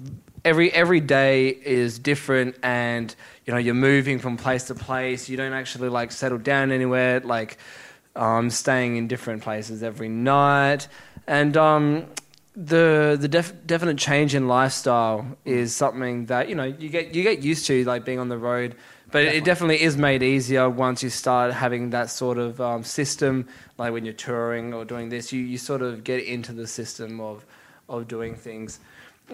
every 0.44 0.72
every 0.72 1.00
day 1.00 1.48
is 1.48 1.98
different 1.98 2.56
and 2.62 3.14
you 3.44 3.52
know 3.52 3.58
you're 3.58 3.74
moving 3.74 4.18
from 4.18 4.36
place 4.36 4.64
to 4.64 4.74
place. 4.74 5.28
You 5.28 5.36
don't 5.36 5.52
actually 5.52 5.88
like 5.88 6.12
settle 6.12 6.38
down 6.38 6.70
anywhere 6.72 7.20
like 7.20 7.58
um, 8.14 8.50
staying 8.50 8.96
in 8.96 9.08
different 9.08 9.42
places 9.42 9.82
every 9.82 10.08
night. 10.08 10.88
And 11.26 11.56
um, 11.56 12.06
the 12.54 13.16
the 13.20 13.28
def- 13.28 13.66
definite 13.66 13.98
change 13.98 14.34
in 14.34 14.48
lifestyle 14.48 15.26
is 15.44 15.74
something 15.74 16.26
that 16.26 16.48
you 16.48 16.54
know 16.54 16.64
you 16.64 16.88
get 16.88 17.14
you 17.14 17.22
get 17.22 17.42
used 17.42 17.66
to 17.66 17.84
like 17.84 18.04
being 18.04 18.18
on 18.18 18.28
the 18.28 18.38
road. 18.38 18.76
But 19.12 19.24
it 19.24 19.44
definitely. 19.44 19.82
is 19.82 19.96
made 19.96 20.24
easier 20.24 20.68
once 20.68 21.00
you 21.00 21.10
start 21.10 21.52
having 21.52 21.90
that 21.90 22.10
sort 22.10 22.38
of 22.38 22.60
um, 22.60 22.82
system. 22.82 23.46
Like 23.78 23.92
when 23.92 24.04
you're 24.04 24.14
touring 24.14 24.74
or 24.74 24.84
doing 24.84 25.10
this 25.10 25.32
you, 25.32 25.40
you 25.40 25.58
sort 25.58 25.82
of 25.82 26.02
get 26.02 26.24
into 26.24 26.52
the 26.52 26.66
system 26.66 27.20
of 27.20 27.44
of 27.88 28.08
doing 28.08 28.34
things 28.34 28.80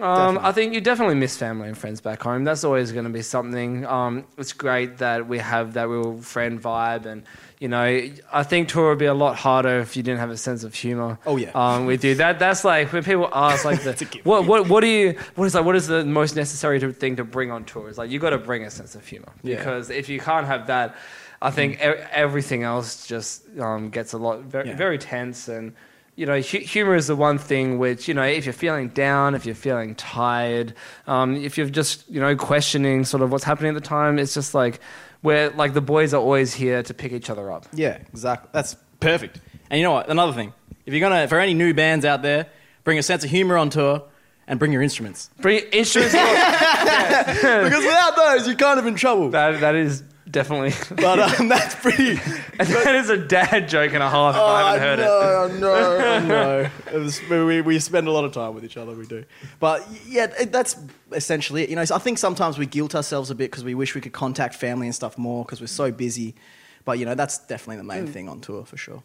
um, 0.01 0.39
I 0.41 0.51
think 0.51 0.73
you 0.73 0.81
definitely 0.81 1.15
miss 1.15 1.37
family 1.37 1.67
and 1.67 1.77
friends 1.77 2.01
back 2.01 2.23
home. 2.23 2.43
That's 2.43 2.63
always 2.63 2.91
going 2.91 3.03
to 3.05 3.11
be 3.11 3.21
something. 3.21 3.85
Um, 3.85 4.25
it's 4.39 4.51
great 4.51 4.97
that 4.97 5.27
we 5.27 5.37
have 5.37 5.73
that 5.73 5.87
real 5.87 6.17
friend 6.19 6.59
vibe, 6.59 7.05
and 7.05 7.23
you 7.59 7.67
know, 7.67 8.09
I 8.31 8.43
think 8.43 8.69
tour 8.69 8.89
would 8.89 8.97
be 8.97 9.05
a 9.05 9.13
lot 9.13 9.35
harder 9.35 9.79
if 9.79 9.95
you 9.95 10.01
didn't 10.01 10.19
have 10.19 10.31
a 10.31 10.37
sense 10.37 10.63
of 10.63 10.73
humor. 10.73 11.19
Oh, 11.27 11.37
yeah. 11.37 11.51
um, 11.53 11.85
with 11.85 12.03
you. 12.03 12.15
That 12.15 12.39
that's 12.39 12.65
like 12.65 12.91
when 12.91 13.03
people 13.03 13.29
ask 13.31 13.65
like 13.65 13.83
the, 13.83 14.19
what 14.23 14.47
what 14.47 14.67
what 14.67 14.81
do 14.81 14.87
you 14.87 15.15
what 15.35 15.45
is 15.45 15.53
like 15.53 15.63
what 15.63 15.75
is 15.75 15.85
the 15.85 16.03
most 16.03 16.35
necessary 16.35 16.79
to, 16.79 16.91
thing 16.91 17.17
to 17.17 17.23
bring 17.23 17.51
on 17.51 17.63
tour? 17.63 17.87
It's 17.87 17.99
like 17.99 18.09
you 18.09 18.17
got 18.17 18.31
to 18.31 18.39
bring 18.39 18.63
a 18.63 18.71
sense 18.71 18.95
of 18.95 19.05
humor 19.05 19.31
Yeah. 19.43 19.57
because 19.57 19.91
if 19.91 20.09
you 20.09 20.19
can't 20.19 20.47
have 20.47 20.65
that, 20.67 20.95
I 21.39 21.51
think 21.51 21.75
e- 21.75 22.01
everything 22.11 22.63
else 22.63 23.05
just 23.05 23.43
um, 23.59 23.91
gets 23.91 24.13
a 24.13 24.17
lot 24.17 24.39
very, 24.41 24.69
Yeah. 24.69 24.75
very 24.75 24.97
tense 24.97 25.47
and. 25.49 25.73
You 26.15 26.27
know, 26.27 26.39
hu- 26.39 26.59
humor 26.59 26.95
is 26.95 27.07
the 27.07 27.15
one 27.15 27.37
thing 27.37 27.79
which 27.79 28.07
you 28.07 28.13
know. 28.13 28.23
If 28.23 28.45
you're 28.45 28.53
feeling 28.53 28.89
down, 28.89 29.33
if 29.33 29.45
you're 29.45 29.55
feeling 29.55 29.95
tired, 29.95 30.75
um, 31.07 31.35
if 31.35 31.57
you're 31.57 31.69
just 31.69 32.09
you 32.09 32.19
know 32.19 32.35
questioning 32.35 33.03
sort 33.03 33.23
of 33.23 33.31
what's 33.31 33.43
happening 33.43 33.75
at 33.75 33.81
the 33.81 33.87
time, 33.87 34.19
it's 34.19 34.33
just 34.33 34.53
like 34.53 34.79
where 35.21 35.49
like 35.51 35.73
the 35.73 35.81
boys 35.81 36.13
are 36.13 36.21
always 36.21 36.53
here 36.53 36.83
to 36.83 36.93
pick 36.93 37.13
each 37.13 37.29
other 37.29 37.51
up. 37.51 37.65
Yeah, 37.73 37.97
exactly. 38.11 38.49
That's 38.53 38.75
perfect. 38.99 39.39
And 39.69 39.79
you 39.79 39.83
know 39.83 39.91
what? 39.93 40.09
Another 40.09 40.33
thing. 40.33 40.53
If 40.85 40.93
you're 40.93 40.99
gonna, 41.01 41.27
for 41.27 41.39
any 41.39 41.53
new 41.53 41.73
bands 41.73 42.05
out 42.05 42.21
there, 42.21 42.47
bring 42.83 42.99
a 42.99 43.03
sense 43.03 43.23
of 43.23 43.29
humor 43.29 43.57
on 43.57 43.69
tour 43.69 44.03
and 44.47 44.59
bring 44.59 44.71
your 44.71 44.81
instruments. 44.81 45.29
Bring 45.39 45.63
instruments. 45.71 46.13
because 46.13 47.83
without 47.83 48.15
those, 48.15 48.45
you're 48.47 48.55
kind 48.55 48.79
of 48.79 48.85
in 48.85 48.95
trouble. 48.95 49.29
that 49.29 49.61
that 49.61 49.75
is 49.75 50.03
definitely 50.33 50.73
But 50.97 51.19
um, 51.39 51.47
that's 51.47 51.75
pretty. 51.75 52.15
that 52.57 52.95
is 52.95 53.09
a 53.09 53.17
dad 53.17 53.69
joke 53.69 53.93
and 53.93 54.03
a 54.03 54.09
half. 54.09 54.35
Oh, 54.35 54.45
I 54.45 54.75
haven't 54.77 54.81
heard 54.81 54.99
it. 54.99 55.59
no, 55.59 55.59
no, 55.59 56.19
no. 56.25 56.69
It 56.91 56.97
was, 56.99 57.21
we, 57.29 57.61
we 57.61 57.79
spend 57.79 58.09
a 58.09 58.11
lot 58.11 58.25
of 58.25 58.33
time 58.33 58.53
with 58.53 58.65
each 58.65 58.75
other, 58.75 58.93
we 58.93 59.05
do. 59.05 59.23
But 59.61 59.87
yeah, 60.05 60.27
it, 60.37 60.51
that's 60.51 60.75
essentially 61.13 61.63
it. 61.63 61.69
You 61.69 61.77
know, 61.77 61.85
so 61.85 61.95
I 61.95 61.99
think 61.99 62.17
sometimes 62.17 62.57
we 62.57 62.65
guilt 62.65 62.95
ourselves 62.95 63.31
a 63.31 63.35
bit 63.35 63.49
because 63.51 63.63
we 63.63 63.75
wish 63.75 63.95
we 63.95 64.01
could 64.01 64.11
contact 64.13 64.55
family 64.55 64.87
and 64.87 64.93
stuff 64.95 65.17
more 65.17 65.45
because 65.45 65.61
we're 65.61 65.67
so 65.67 65.91
busy. 65.91 66.35
But 66.83 66.99
you 66.99 67.05
know, 67.05 67.15
that's 67.15 67.37
definitely 67.37 67.77
the 67.77 67.83
main 67.85 68.07
thing 68.07 68.27
on 68.27 68.41
tour 68.41 68.65
for 68.65 68.75
sure. 68.75 69.03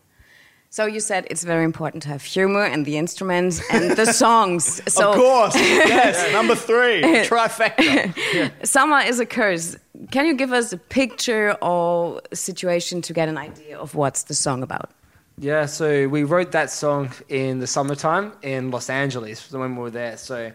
So 0.70 0.84
you 0.84 1.00
said 1.00 1.26
it's 1.30 1.44
very 1.44 1.64
important 1.64 2.02
to 2.02 2.10
have 2.10 2.22
humor 2.22 2.62
and 2.62 2.84
the 2.84 2.98
instruments 2.98 3.62
and 3.70 3.96
the 3.96 4.12
songs. 4.24 4.82
So 4.92 5.10
of 5.10 5.16
course, 5.16 5.54
yes. 5.56 6.30
Number 6.32 6.54
three, 6.54 7.02
trifecta. 7.02 8.66
summer 8.66 9.00
is 9.00 9.18
a 9.18 9.26
curse. 9.26 9.76
Can 10.10 10.26
you 10.26 10.34
give 10.34 10.52
us 10.52 10.72
a 10.72 10.76
picture 10.76 11.56
or 11.62 12.20
situation 12.34 13.00
to 13.02 13.12
get 13.12 13.28
an 13.28 13.38
idea 13.38 13.78
of 13.78 13.94
what's 13.94 14.24
the 14.24 14.34
song 14.34 14.62
about? 14.62 14.90
Yeah, 15.38 15.66
so 15.66 16.08
we 16.08 16.24
wrote 16.24 16.52
that 16.52 16.70
song 16.70 17.12
in 17.28 17.60
the 17.60 17.66
summertime 17.66 18.32
in 18.42 18.70
Los 18.70 18.90
Angeles 18.90 19.50
when 19.52 19.76
we 19.76 19.82
were 19.82 19.90
there. 19.90 20.16
So 20.16 20.52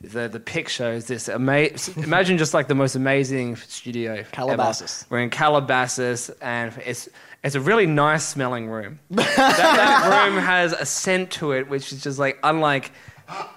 the 0.00 0.28
the 0.28 0.40
picture 0.40 0.92
is 0.92 1.06
this 1.06 1.28
amazing. 1.28 2.02
Imagine 2.02 2.38
just 2.38 2.54
like 2.54 2.68
the 2.68 2.74
most 2.74 2.94
amazing 2.94 3.56
studio. 3.56 4.14
ever. 4.14 4.28
Calabasas. 4.32 5.06
We're 5.08 5.20
in 5.20 5.30
Calabasas, 5.30 6.30
and 6.40 6.72
it's 6.84 7.08
it's 7.42 7.54
a 7.54 7.60
really 7.60 7.86
nice 7.86 8.26
smelling 8.26 8.68
room. 8.68 8.98
that, 9.10 9.36
that 9.36 10.26
room 10.26 10.38
has 10.38 10.72
a 10.72 10.84
scent 10.84 11.30
to 11.32 11.52
it, 11.52 11.68
which 11.68 11.92
is 11.92 12.02
just 12.02 12.18
like 12.18 12.38
unlike 12.42 12.92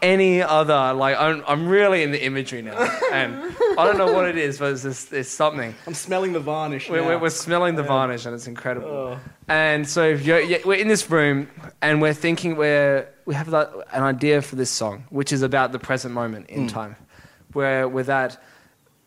any 0.01 0.41
other. 0.41 0.93
Like 0.93 1.17
I'm 1.17 1.43
I'm 1.47 1.67
really 1.67 2.03
in 2.03 2.11
the 2.11 2.23
imagery 2.23 2.61
now, 2.61 2.77
and 3.11 3.55
I 3.79 3.85
don't 3.85 3.97
know 3.97 4.11
what 4.11 4.27
it 4.27 4.37
is, 4.37 4.59
but 4.59 4.73
it's 4.73 4.83
just, 4.83 5.13
it's 5.13 5.29
something. 5.29 5.73
I'm 5.87 5.93
smelling 5.93 6.33
the 6.33 6.39
varnish. 6.41 6.89
We're, 6.89 7.01
now. 7.01 7.07
we're, 7.07 7.19
we're 7.19 7.29
smelling 7.29 7.75
the 7.75 7.83
varnish 7.83 8.25
and 8.25 8.35
it's 8.35 8.47
incredible. 8.47 8.89
Oh. 8.89 9.19
And 9.47 9.87
so 9.87 10.03
if 10.03 10.25
you're, 10.25 10.41
yeah, 10.41 10.57
we're 10.65 10.79
in 10.79 10.89
this 10.89 11.09
room 11.09 11.47
and 11.81 12.01
we're 12.01 12.13
thinking 12.13 12.57
we're, 12.57 13.07
we 13.25 13.35
have 13.35 13.51
that, 13.51 13.71
an 13.93 14.03
idea 14.03 14.41
for 14.41 14.57
this 14.57 14.69
song, 14.69 15.05
which 15.09 15.31
is 15.31 15.41
about 15.43 15.71
the 15.71 15.79
present 15.79 16.13
moment 16.13 16.49
in 16.49 16.63
hmm. 16.63 16.67
time. 16.67 16.95
Where 17.53 17.87
with 17.87 18.07
that, 18.07 18.41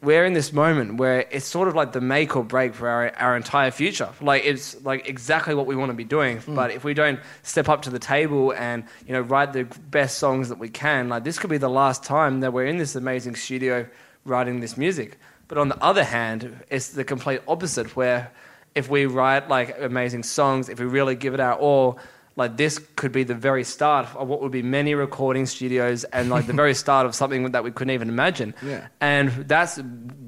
we're 0.02 0.24
in 0.24 0.32
this 0.32 0.52
moment 0.52 0.96
where 0.96 1.26
it's 1.30 1.46
sort 1.46 1.68
of 1.68 1.76
like 1.76 1.92
the 1.92 2.00
make 2.00 2.36
or 2.36 2.42
break 2.42 2.74
for 2.74 2.88
our, 2.88 3.14
our 3.16 3.36
entire 3.36 3.70
future. 3.70 4.08
Like 4.20 4.44
it's 4.44 4.82
like 4.84 5.08
exactly 5.08 5.54
what 5.54 5.66
we 5.66 5.76
want 5.76 5.90
to 5.90 5.94
be 5.94 6.04
doing. 6.04 6.38
Mm. 6.38 6.56
But 6.56 6.72
if 6.72 6.82
we 6.82 6.92
don't 6.92 7.20
step 7.44 7.68
up 7.68 7.82
to 7.82 7.90
the 7.90 8.00
table 8.00 8.52
and 8.52 8.84
you 9.06 9.12
know 9.12 9.20
write 9.20 9.52
the 9.52 9.64
best 9.90 10.18
songs 10.18 10.48
that 10.48 10.58
we 10.58 10.68
can, 10.68 11.08
like 11.08 11.22
this 11.22 11.38
could 11.38 11.50
be 11.50 11.58
the 11.58 11.70
last 11.70 12.02
time 12.02 12.40
that 12.40 12.52
we're 12.52 12.66
in 12.66 12.78
this 12.78 12.96
amazing 12.96 13.36
studio 13.36 13.88
writing 14.24 14.60
this 14.60 14.76
music. 14.76 15.18
But 15.46 15.58
on 15.58 15.68
the 15.68 15.82
other 15.82 16.04
hand, 16.04 16.64
it's 16.68 16.90
the 16.90 17.04
complete 17.04 17.40
opposite 17.46 17.94
where 17.94 18.32
if 18.74 18.88
we 18.90 19.06
write 19.06 19.48
like 19.48 19.76
amazing 19.80 20.24
songs, 20.24 20.68
if 20.68 20.80
we 20.80 20.86
really 20.86 21.14
give 21.14 21.34
it 21.34 21.40
our 21.40 21.54
all, 21.54 21.98
like 22.36 22.56
this 22.56 22.78
could 22.96 23.12
be 23.12 23.24
the 23.24 23.34
very 23.34 23.64
start 23.64 24.08
of 24.16 24.28
what 24.28 24.40
would 24.40 24.52
be 24.52 24.62
many 24.62 24.94
recording 24.94 25.44
studios 25.46 26.04
and 26.04 26.30
like 26.30 26.46
the 26.46 26.52
very 26.52 26.74
start 26.84 27.04
of 27.06 27.14
something 27.14 27.50
that 27.52 27.62
we 27.62 27.70
couldn't 27.70 27.92
even 27.92 28.08
imagine. 28.08 28.54
Yeah. 28.62 28.88
And 29.00 29.30
that's 29.30 29.78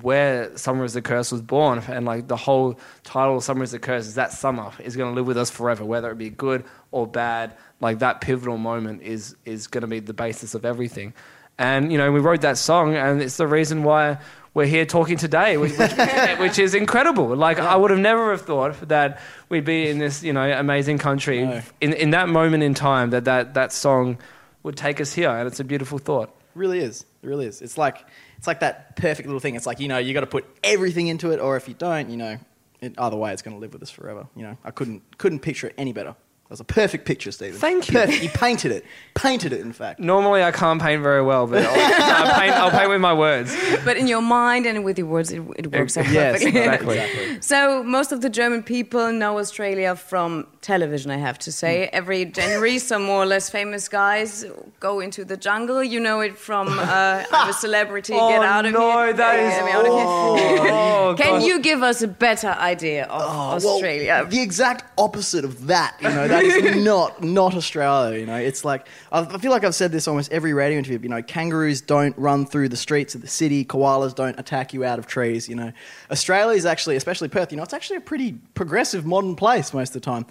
where 0.03 0.57
Summer 0.57 0.85
is 0.85 0.93
the 0.93 1.03
Curse 1.03 1.33
was 1.33 1.41
born. 1.41 1.83
And 1.89 2.05
like 2.05 2.29
the 2.29 2.37
whole 2.37 2.79
title 3.05 3.39
of 3.39 3.45
Summer 3.45 3.65
is 3.65 3.71
the 3.71 3.79
Curse 3.79 4.07
is 4.07 4.15
that 4.17 4.33
summer 4.33 4.71
is 4.81 4.97
going 4.97 5.11
to 5.11 5.15
live 5.15 5.27
with 5.27 5.39
us 5.39 5.51
forever, 5.51 5.85
whether 5.85 6.11
it 6.11 6.19
be 6.19 6.31
good 6.31 6.65
or 6.91 7.07
bad. 7.07 7.57
Like 7.81 8.01
that 8.01 8.21
pivotal 8.21 8.59
moment 8.59 9.03
is 9.03 9.37
is 9.45 9.67
going 9.67 9.83
to 9.83 9.89
be 9.89 10.01
the 10.01 10.15
basis 10.15 10.55
of 10.55 10.65
everything. 10.65 11.15
And 11.59 11.93
you 11.93 11.99
know, 11.99 12.11
we 12.11 12.21
wrote 12.21 12.41
that 12.41 12.59
song, 12.59 12.97
and 12.97 13.23
it's 13.23 13.37
the 13.37 13.47
reason 13.47 13.85
why 13.85 14.19
we're 14.55 14.67
here 14.67 14.87
talking 14.87 15.17
today, 15.17 15.57
which, 15.57 15.77
which, 15.77 15.93
which 16.39 16.59
is 16.59 16.75
incredible. 16.75 17.35
Like 17.37 17.59
I 17.59 17.77
would 17.77 17.91
have 17.91 18.01
never 18.01 18.31
have 18.31 18.43
thought 18.43 18.89
that 18.89 19.21
we'd 19.49 19.65
be 19.65 19.89
in 19.89 19.99
this, 19.99 20.23
you 20.23 20.33
know, 20.33 20.51
amazing 20.59 20.99
country 20.99 21.45
No. 21.45 21.61
in 21.81 21.93
in 21.93 22.11
that 22.11 22.29
moment 22.29 22.63
in 22.63 22.73
time 22.75 23.11
that 23.11 23.25
that 23.25 23.55
that 23.55 23.73
song 23.73 24.19
would 24.63 24.77
take 24.77 25.01
us 25.01 25.13
here, 25.13 25.31
and 25.31 25.47
it's 25.47 25.61
a 25.61 25.65
beautiful 25.65 25.99
thought. 25.99 26.31
really 26.55 26.79
is. 26.79 27.05
It 27.23 27.27
really 27.27 27.47
is. 27.47 27.61
It's 27.63 27.77
like 27.77 28.07
it's 28.39 28.47
like 28.47 28.61
that 28.61 28.97
perfect 28.97 29.27
little 29.27 29.41
thing. 29.41 29.57
It's 29.57 29.67
like 29.67 29.81
you 29.81 29.89
know 29.89 29.99
you 29.99 30.15
got 30.15 30.21
to 30.21 30.27
put 30.27 30.45
everything 30.63 31.09
into 31.09 31.33
it, 31.33 31.41
or 31.41 31.57
if 31.57 31.69
you 31.69 31.75
don't, 31.75 32.09
you 32.11 32.17
know, 32.17 32.39
it, 32.81 32.95
either 32.99 33.17
way, 33.17 33.33
it's 33.33 33.43
going 33.43 33.57
to 33.57 33.61
live 33.61 33.73
with 33.73 33.83
us 33.83 33.91
forever. 33.91 34.27
You 34.37 34.43
know, 34.45 34.57
I 34.65 34.71
couldn't 34.71 35.03
couldn't 35.19 35.41
picture 35.41 35.67
it 35.69 35.75
any 35.79 35.93
better. 35.93 36.15
That 36.45 36.51
was 36.51 36.61
a 36.61 36.65
perfect 36.65 37.07
picture, 37.07 37.33
Stephen. 37.33 37.59
Thank 37.59 37.89
you. 37.89 37.95
Perfect. 37.95 38.23
You 38.23 38.29
painted 38.29 38.71
it. 38.71 38.85
Painted 39.15 39.53
it, 39.55 39.61
in 39.63 39.73
fact. 39.73 39.99
Normally, 39.99 40.43
I 40.43 40.51
can't 40.53 40.81
paint 40.81 41.03
very 41.03 41.23
well, 41.23 41.47
but 41.47 41.65
I'll, 41.65 41.71
I'll, 42.27 42.39
paint, 42.41 42.53
I'll 42.53 42.71
paint 42.71 42.91
with 42.91 43.01
my 43.01 43.15
words. 43.15 43.57
But 43.83 43.97
in 43.97 44.07
your 44.07 44.21
mind 44.21 44.67
and 44.67 44.85
with 44.85 44.99
your 44.99 45.07
words, 45.07 45.33
it, 45.33 45.43
it 45.57 45.73
works 45.73 45.97
out 45.97 46.07
Yes, 46.11 46.43
perfectly. 46.43 46.61
exactly. 46.61 46.99
exactly. 46.99 47.41
So 47.41 47.83
most 47.83 48.13
of 48.13 48.21
the 48.21 48.29
German 48.29 48.63
people 48.63 49.11
know 49.11 49.39
Australia 49.39 49.97
from 49.97 50.47
television. 50.61 51.11
I 51.11 51.17
have 51.17 51.39
to 51.41 51.51
say, 51.53 51.89
every 51.95 52.27
January, 52.27 52.79
some 52.79 53.03
more 53.05 53.23
or 53.23 53.27
less 53.27 53.49
famous 53.49 53.89
guys 53.89 54.45
go 54.81 55.01
into 55.01 55.25
the 55.25 55.39
jungle. 55.39 55.83
You 55.83 55.99
know 55.99 56.21
it 56.21 56.37
from 56.37 56.69
uh, 56.79 57.25
I'm 57.33 57.49
a 57.49 57.53
celebrity. 57.55 58.13
get 58.13 58.21
Oh, 58.21 58.43
out 58.43 58.67
of 58.67 58.73
no, 58.75 59.03
here! 59.05 59.13
that 59.15 59.39
is- 59.39 59.55
Get 59.55 59.65
me 59.65 59.73
out! 59.73 59.85
Oh, 61.07 61.15
Can 61.19 61.41
God. 61.41 61.43
you 61.47 61.61
give 61.61 61.83
us 61.83 62.01
a 62.03 62.09
better 62.09 62.49
idea 62.49 63.05
of 63.07 63.23
Oh, 63.23 63.37
well, 63.65 63.75
Australia? 63.75 64.27
the 64.29 64.41
exact 64.41 64.85
opposite 64.99 65.45
of 65.45 65.67
that. 65.67 65.97
You 66.01 66.09
know, 66.09 66.27
that 66.43 66.45
is 66.45 66.85
not 66.85 67.23
not 67.23 67.55
Australia. 67.55 68.19
You 68.19 68.27
know, 68.27 68.37
it's 68.37 68.65
like 68.65 68.89
I 69.13 69.21
I 69.21 69.39
feel 69.39 69.51
like 69.51 69.65
I've 69.65 69.75
said 69.75 69.93
this 69.93 70.09
almost 70.09 70.33
every 70.33 70.53
radio 70.53 70.79
interview. 70.79 70.99
You 71.03 71.09
know, 71.09 71.23
kangaroos 71.23 71.81
don't 71.81 72.17
run 72.19 72.47
through 72.47 72.69
the 72.69 72.77
streets 72.77 73.15
of 73.15 73.21
the 73.21 73.29
city. 73.29 73.65
Koalas 73.65 74.15
don't 74.15 74.39
attack 74.39 74.73
you 74.75 74.85
out 74.85 74.99
of 74.99 75.07
trees. 75.07 75.49
You 75.49 75.57
know, 75.57 75.73
Australia 76.11 76.57
is 76.57 76.67
actually, 76.67 76.97
especially 76.97 77.29
Perth. 77.29 77.53
You 77.53 77.57
know, 77.57 77.63
it's 77.63 77.75
actually 77.75 77.97
a 77.97 78.03
pretty 78.03 78.33
progressive, 78.55 79.07
modern 79.07 79.37
place 79.37 79.73
most 79.73 79.91
of 79.91 79.95
the 79.95 80.01
time. 80.01 80.27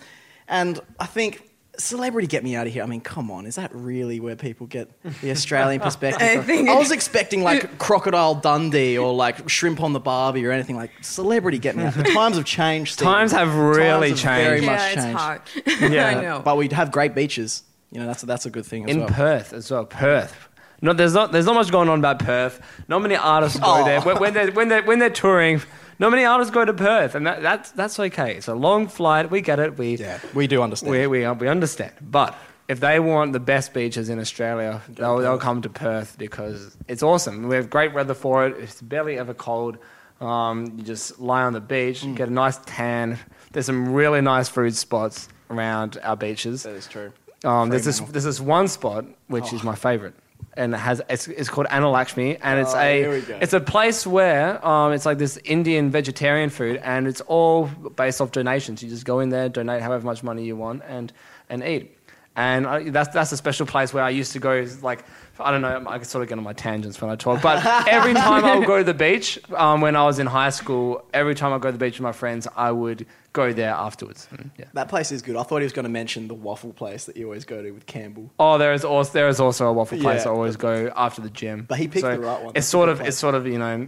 And 0.47 0.79
I 0.99 1.05
think. 1.05 1.49
Celebrity 1.77 2.27
get 2.27 2.43
me 2.43 2.55
out 2.55 2.67
of 2.67 2.73
here. 2.73 2.83
I 2.83 2.85
mean, 2.85 3.01
come 3.01 3.31
on, 3.31 3.47
is 3.47 3.55
that 3.55 3.71
really 3.73 4.19
where 4.19 4.35
people 4.35 4.67
get 4.67 4.89
the 5.21 5.31
Australian 5.31 5.81
perspective? 5.87 6.21
I 6.21 6.37
think- 6.43 6.69
I 6.69 6.75
was 6.75 6.91
expecting 6.91 7.41
like 7.41 7.79
Crocodile 7.79 8.35
Dundee 8.35 8.97
or 8.97 9.11
like 9.13 9.49
Shrimp 9.49 9.81
on 9.81 9.91
the 9.93 9.99
Barbie 9.99 10.45
or 10.45 10.51
anything 10.51 10.75
like. 10.75 10.91
Celebrity 11.01 11.57
get 11.57 11.75
me 11.75 11.83
out. 11.83 11.95
The 11.95 12.03
times 12.03 12.35
have 12.35 12.45
changed. 12.45 12.93
Stephen. 12.93 13.11
Times 13.11 13.31
have 13.31 13.55
really 13.55 14.09
Times 14.09 14.21
have 14.21 14.41
Very 14.43 14.59
changed. 14.59 14.65
much 14.67 14.79
yeah, 14.79 14.87
it's 14.87 15.03
changed. 15.03 15.19
hard. 15.19 15.41
Yeah. 15.93 16.07
I 16.07 16.21
know. 16.21 16.41
But 16.45 16.57
we 16.57 16.67
have 16.69 16.91
great 16.91 17.15
beaches. 17.15 17.63
You 17.91 17.99
know, 18.01 18.05
that's 18.07 18.21
a, 18.23 18.25
that's 18.27 18.45
a 18.45 18.49
good 18.51 18.65
thing 18.65 18.85
as 18.85 18.91
in 18.91 18.99
well. 19.01 19.09
Perth 19.09 19.53
as 19.53 19.69
well. 19.71 19.85
Perth. 19.85 20.49
No, 20.81 20.93
there's 20.93 21.13
not. 21.13 21.31
There's 21.31 21.45
not 21.45 21.55
much 21.55 21.71
going 21.71 21.89
on 21.89 21.97
about 21.99 22.19
Perth. 22.19 22.61
Not 22.87 23.01
many 23.01 23.15
artists 23.15 23.57
go 23.59 23.65
Oh. 23.81 23.85
there 23.85 24.01
when, 24.01 24.19
when 24.19 24.33
they're 24.33 24.51
when 24.51 24.67
they're 24.67 24.83
when 24.83 24.99
they're 24.99 25.09
touring. 25.09 25.61
Not 25.99 26.09
many 26.11 26.25
artists 26.25 26.53
go 26.53 26.65
to 26.65 26.73
Perth, 26.73 27.15
and 27.15 27.25
that, 27.27 27.41
that's 27.41 27.71
that's 27.71 27.99
okay. 27.99 28.35
It's 28.35 28.47
a 28.47 28.55
long 28.55 28.87
flight. 28.87 29.29
We 29.31 29.41
get 29.41 29.59
it. 29.59 29.77
We 29.77 29.95
yeah, 29.97 30.19
we 30.33 30.47
do 30.47 30.61
understand. 30.61 30.91
we 30.91 31.07
we, 31.07 31.27
we 31.27 31.47
understand. 31.47 31.93
But 32.01 32.35
if 32.67 32.79
they 32.79 32.99
want 32.99 33.33
the 33.33 33.39
best 33.39 33.73
beaches 33.73 34.09
in 34.09 34.19
Australia, 34.19 34.81
they'll, 34.89 35.17
they'll 35.17 35.37
come 35.37 35.61
to 35.61 35.69
Perth 35.69 36.17
because 36.17 36.75
it's 36.87 37.03
awesome. 37.03 37.47
We 37.47 37.55
have 37.55 37.69
great 37.69 37.93
weather 37.93 38.13
for 38.13 38.47
it. 38.47 38.55
It's 38.57 38.81
barely 38.81 39.17
ever 39.19 39.33
cold. 39.33 39.77
Um, 40.21 40.75
you 40.77 40.83
just 40.83 41.19
lie 41.19 41.43
on 41.43 41.53
the 41.53 41.59
beach, 41.59 42.01
Mm. 42.03 42.15
get 42.15 42.29
a 42.29 42.31
nice 42.31 42.57
tan. 42.65 43.19
There's 43.51 43.65
some 43.65 43.93
really 43.93 44.21
nice 44.21 44.47
food 44.47 44.75
spots 44.75 45.27
around 45.49 45.99
our 46.03 46.15
beaches. 46.15 46.63
that 46.63 46.75
is 46.75 46.87
true. 46.87 47.11
Um, 47.43 47.69
there's 47.69 47.83
this 47.83 47.99
there's 47.99 48.23
this 48.23 48.39
one 48.39 48.69
spot 48.69 49.03
which 49.27 49.51
is 49.51 49.63
my 49.63 49.75
favorite, 49.75 50.13
and 50.55 50.73
it 50.73 50.77
has 50.77 51.01
it's, 51.09 51.27
it's 51.27 51.49
called 51.49 51.67
Annalakshmi, 51.67 52.39
and 52.41 52.59
it's 52.59 52.73
Oh, 52.73 52.79
a 52.79 53.03
it's 53.41 53.53
a 53.53 53.59
place 53.59 54.05
where 54.05 54.65
um, 54.65 54.93
it's 54.93 55.05
like 55.05 55.17
this 55.17 55.37
Indian 55.43 55.89
vegetarian 55.89 56.49
food, 56.49 56.77
and 56.83 57.07
it's 57.07 57.21
all 57.21 57.65
based 57.95 58.21
off 58.21 58.31
donations. 58.31 58.83
You 58.83 58.89
just 58.89 59.05
go 59.05 59.19
in 59.19 59.29
there, 59.29 59.49
donate 59.49 59.81
however 59.81 60.05
much 60.05 60.23
money 60.23 60.45
you 60.45 60.55
want, 60.55 60.83
and 60.87 61.11
and 61.49 61.63
eat. 61.63 61.97
And 62.35 62.65
I, 62.65 62.89
that's 62.89 63.13
that's 63.13 63.31
a 63.31 63.37
special 63.37 63.65
place 63.65 63.93
where 63.93 64.03
I 64.03 64.09
used 64.09 64.33
to 64.33 64.39
go. 64.39 64.65
Like 64.81 65.05
I 65.39 65.51
don't 65.51 65.61
know, 65.61 65.83
I 65.87 66.01
sort 66.03 66.21
of 66.21 66.29
get 66.29 66.37
on 66.37 66.43
my 66.43 66.53
tangents 66.53 67.01
when 67.01 67.09
I 67.09 67.15
talk, 67.15 67.41
but 67.41 67.65
every 67.87 68.13
time 68.13 68.45
I 68.45 68.55
would 68.57 68.67
go 68.67 68.77
to 68.77 68.83
the 68.83 68.93
beach 68.93 69.39
um, 69.55 69.81
when 69.81 69.95
I 69.95 70.05
was 70.05 70.19
in 70.19 70.27
high 70.27 70.51
school, 70.51 71.03
every 71.13 71.33
time 71.33 71.53
I 71.53 71.57
go 71.57 71.69
to 71.69 71.71
the 71.71 71.83
beach 71.83 71.95
with 71.95 72.03
my 72.03 72.11
friends, 72.11 72.47
I 72.55 72.71
would 72.71 73.07
go 73.33 73.51
there 73.51 73.71
afterwards. 73.71 74.27
And, 74.31 74.51
yeah. 74.57 74.65
That 74.73 74.89
place 74.89 75.11
is 75.11 75.23
good. 75.23 75.35
I 75.35 75.43
thought 75.43 75.57
he 75.57 75.63
was 75.63 75.73
going 75.73 75.85
to 75.85 75.89
mention 75.89 76.27
the 76.27 76.35
waffle 76.35 76.71
place 76.71 77.05
that 77.05 77.17
you 77.17 77.25
always 77.25 77.45
go 77.45 77.63
to 77.63 77.71
with 77.71 77.87
Campbell. 77.87 78.31
Oh, 78.39 78.57
there 78.59 78.73
is 78.73 78.85
also 78.85 79.11
there 79.11 79.27
is 79.27 79.39
also 79.39 79.67
a 79.67 79.73
waffle 79.73 79.97
place 79.97 80.23
Yeah. 80.23 80.31
I 80.31 80.33
always 80.33 80.55
go 80.55 80.93
after 80.95 81.21
the 81.21 81.31
gym. 81.31 81.65
But 81.67 81.79
he 81.79 81.87
picked 81.87 82.05
the 82.05 82.19
right 82.19 82.39
one. 82.39 82.49
It's 82.49 82.53
That's 82.53 82.67
sort 82.67 82.89
of 82.89 82.99
good 82.99 83.07
it's 83.07 83.17
sort 83.17 83.35
of 83.35 83.47
you 83.47 83.57
know. 83.57 83.87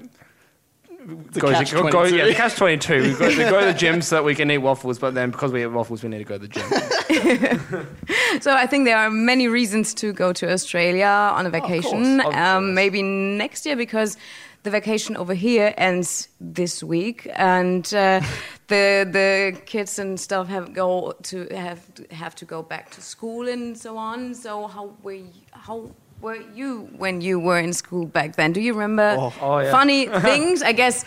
The 1.06 1.40
goes- 1.40 1.52
catch 1.54 1.72
go- 1.72 1.90
go- 1.90 2.04
yeah, 2.06 2.26
the 2.26 2.34
catch 2.34 2.56
twenty 2.56 2.78
two. 2.78 3.04
We 3.04 3.14
go, 3.14 3.28
we 3.28 3.36
go 3.36 3.60
to 3.60 3.66
the 3.68 3.74
gym 3.74 4.02
so 4.02 4.16
that 4.16 4.24
we 4.24 4.34
can 4.34 4.50
eat 4.50 4.58
waffles, 4.58 4.98
but 4.98 5.14
then 5.14 5.30
because 5.30 5.52
we 5.52 5.62
eat 5.64 5.68
waffles, 5.68 6.02
we 6.02 6.10
need 6.10 6.18
to 6.18 6.24
go 6.24 6.38
to 6.40 6.48
the 6.48 6.54
gym. 6.56 7.88
So 8.42 8.54
I 8.54 8.68
think 8.68 8.86
there 8.86 8.98
are 8.98 9.10
many 9.10 9.48
reasons 9.48 9.94
to 9.96 10.12
go 10.12 10.34
to 10.34 10.52
Australia 10.52 11.06
on 11.06 11.46
a 11.46 11.50
vacation. 11.50 12.20
course, 12.20 12.28
of 12.28 12.34
um, 12.34 12.66
course. 12.66 12.76
maybe 12.76 13.02
next 13.02 13.66
year 13.66 13.78
because 13.78 14.18
the 14.64 14.72
vacation 14.72 15.16
over 15.16 15.34
here 15.34 15.74
ends 15.78 16.28
this 16.42 16.84
week, 16.84 17.30
and 17.36 17.86
uh, 17.94 18.20
the 18.68 19.08
the 19.10 19.58
kids 19.66 20.00
and 20.00 20.20
stuff 20.20 20.48
have 20.48 20.74
go 20.74 21.14
to 21.24 21.48
have 21.52 21.82
have 22.12 22.36
to 22.36 22.46
go 22.46 22.62
back 22.62 22.90
to 22.92 23.02
school 23.02 23.48
and 23.48 23.78
so 23.78 23.96
on. 23.96 24.34
So 24.34 24.68
how 24.68 24.94
were 25.04 25.14
you, 25.14 25.30
how 25.52 25.92
were 26.26 26.42
you 26.60 26.70
when 26.98 27.22
you 27.28 27.36
were 27.48 27.60
in 27.68 27.74
school 27.74 28.06
back 28.18 28.30
then? 28.40 28.50
Do 28.58 28.62
you 28.68 28.74
remember 28.74 29.10
Oh. 29.18 29.34
Oh, 29.42 29.58
yeah. 29.60 29.72
funny 29.72 30.02
things? 30.30 30.62
I 30.62 30.74
guess. 30.82 31.06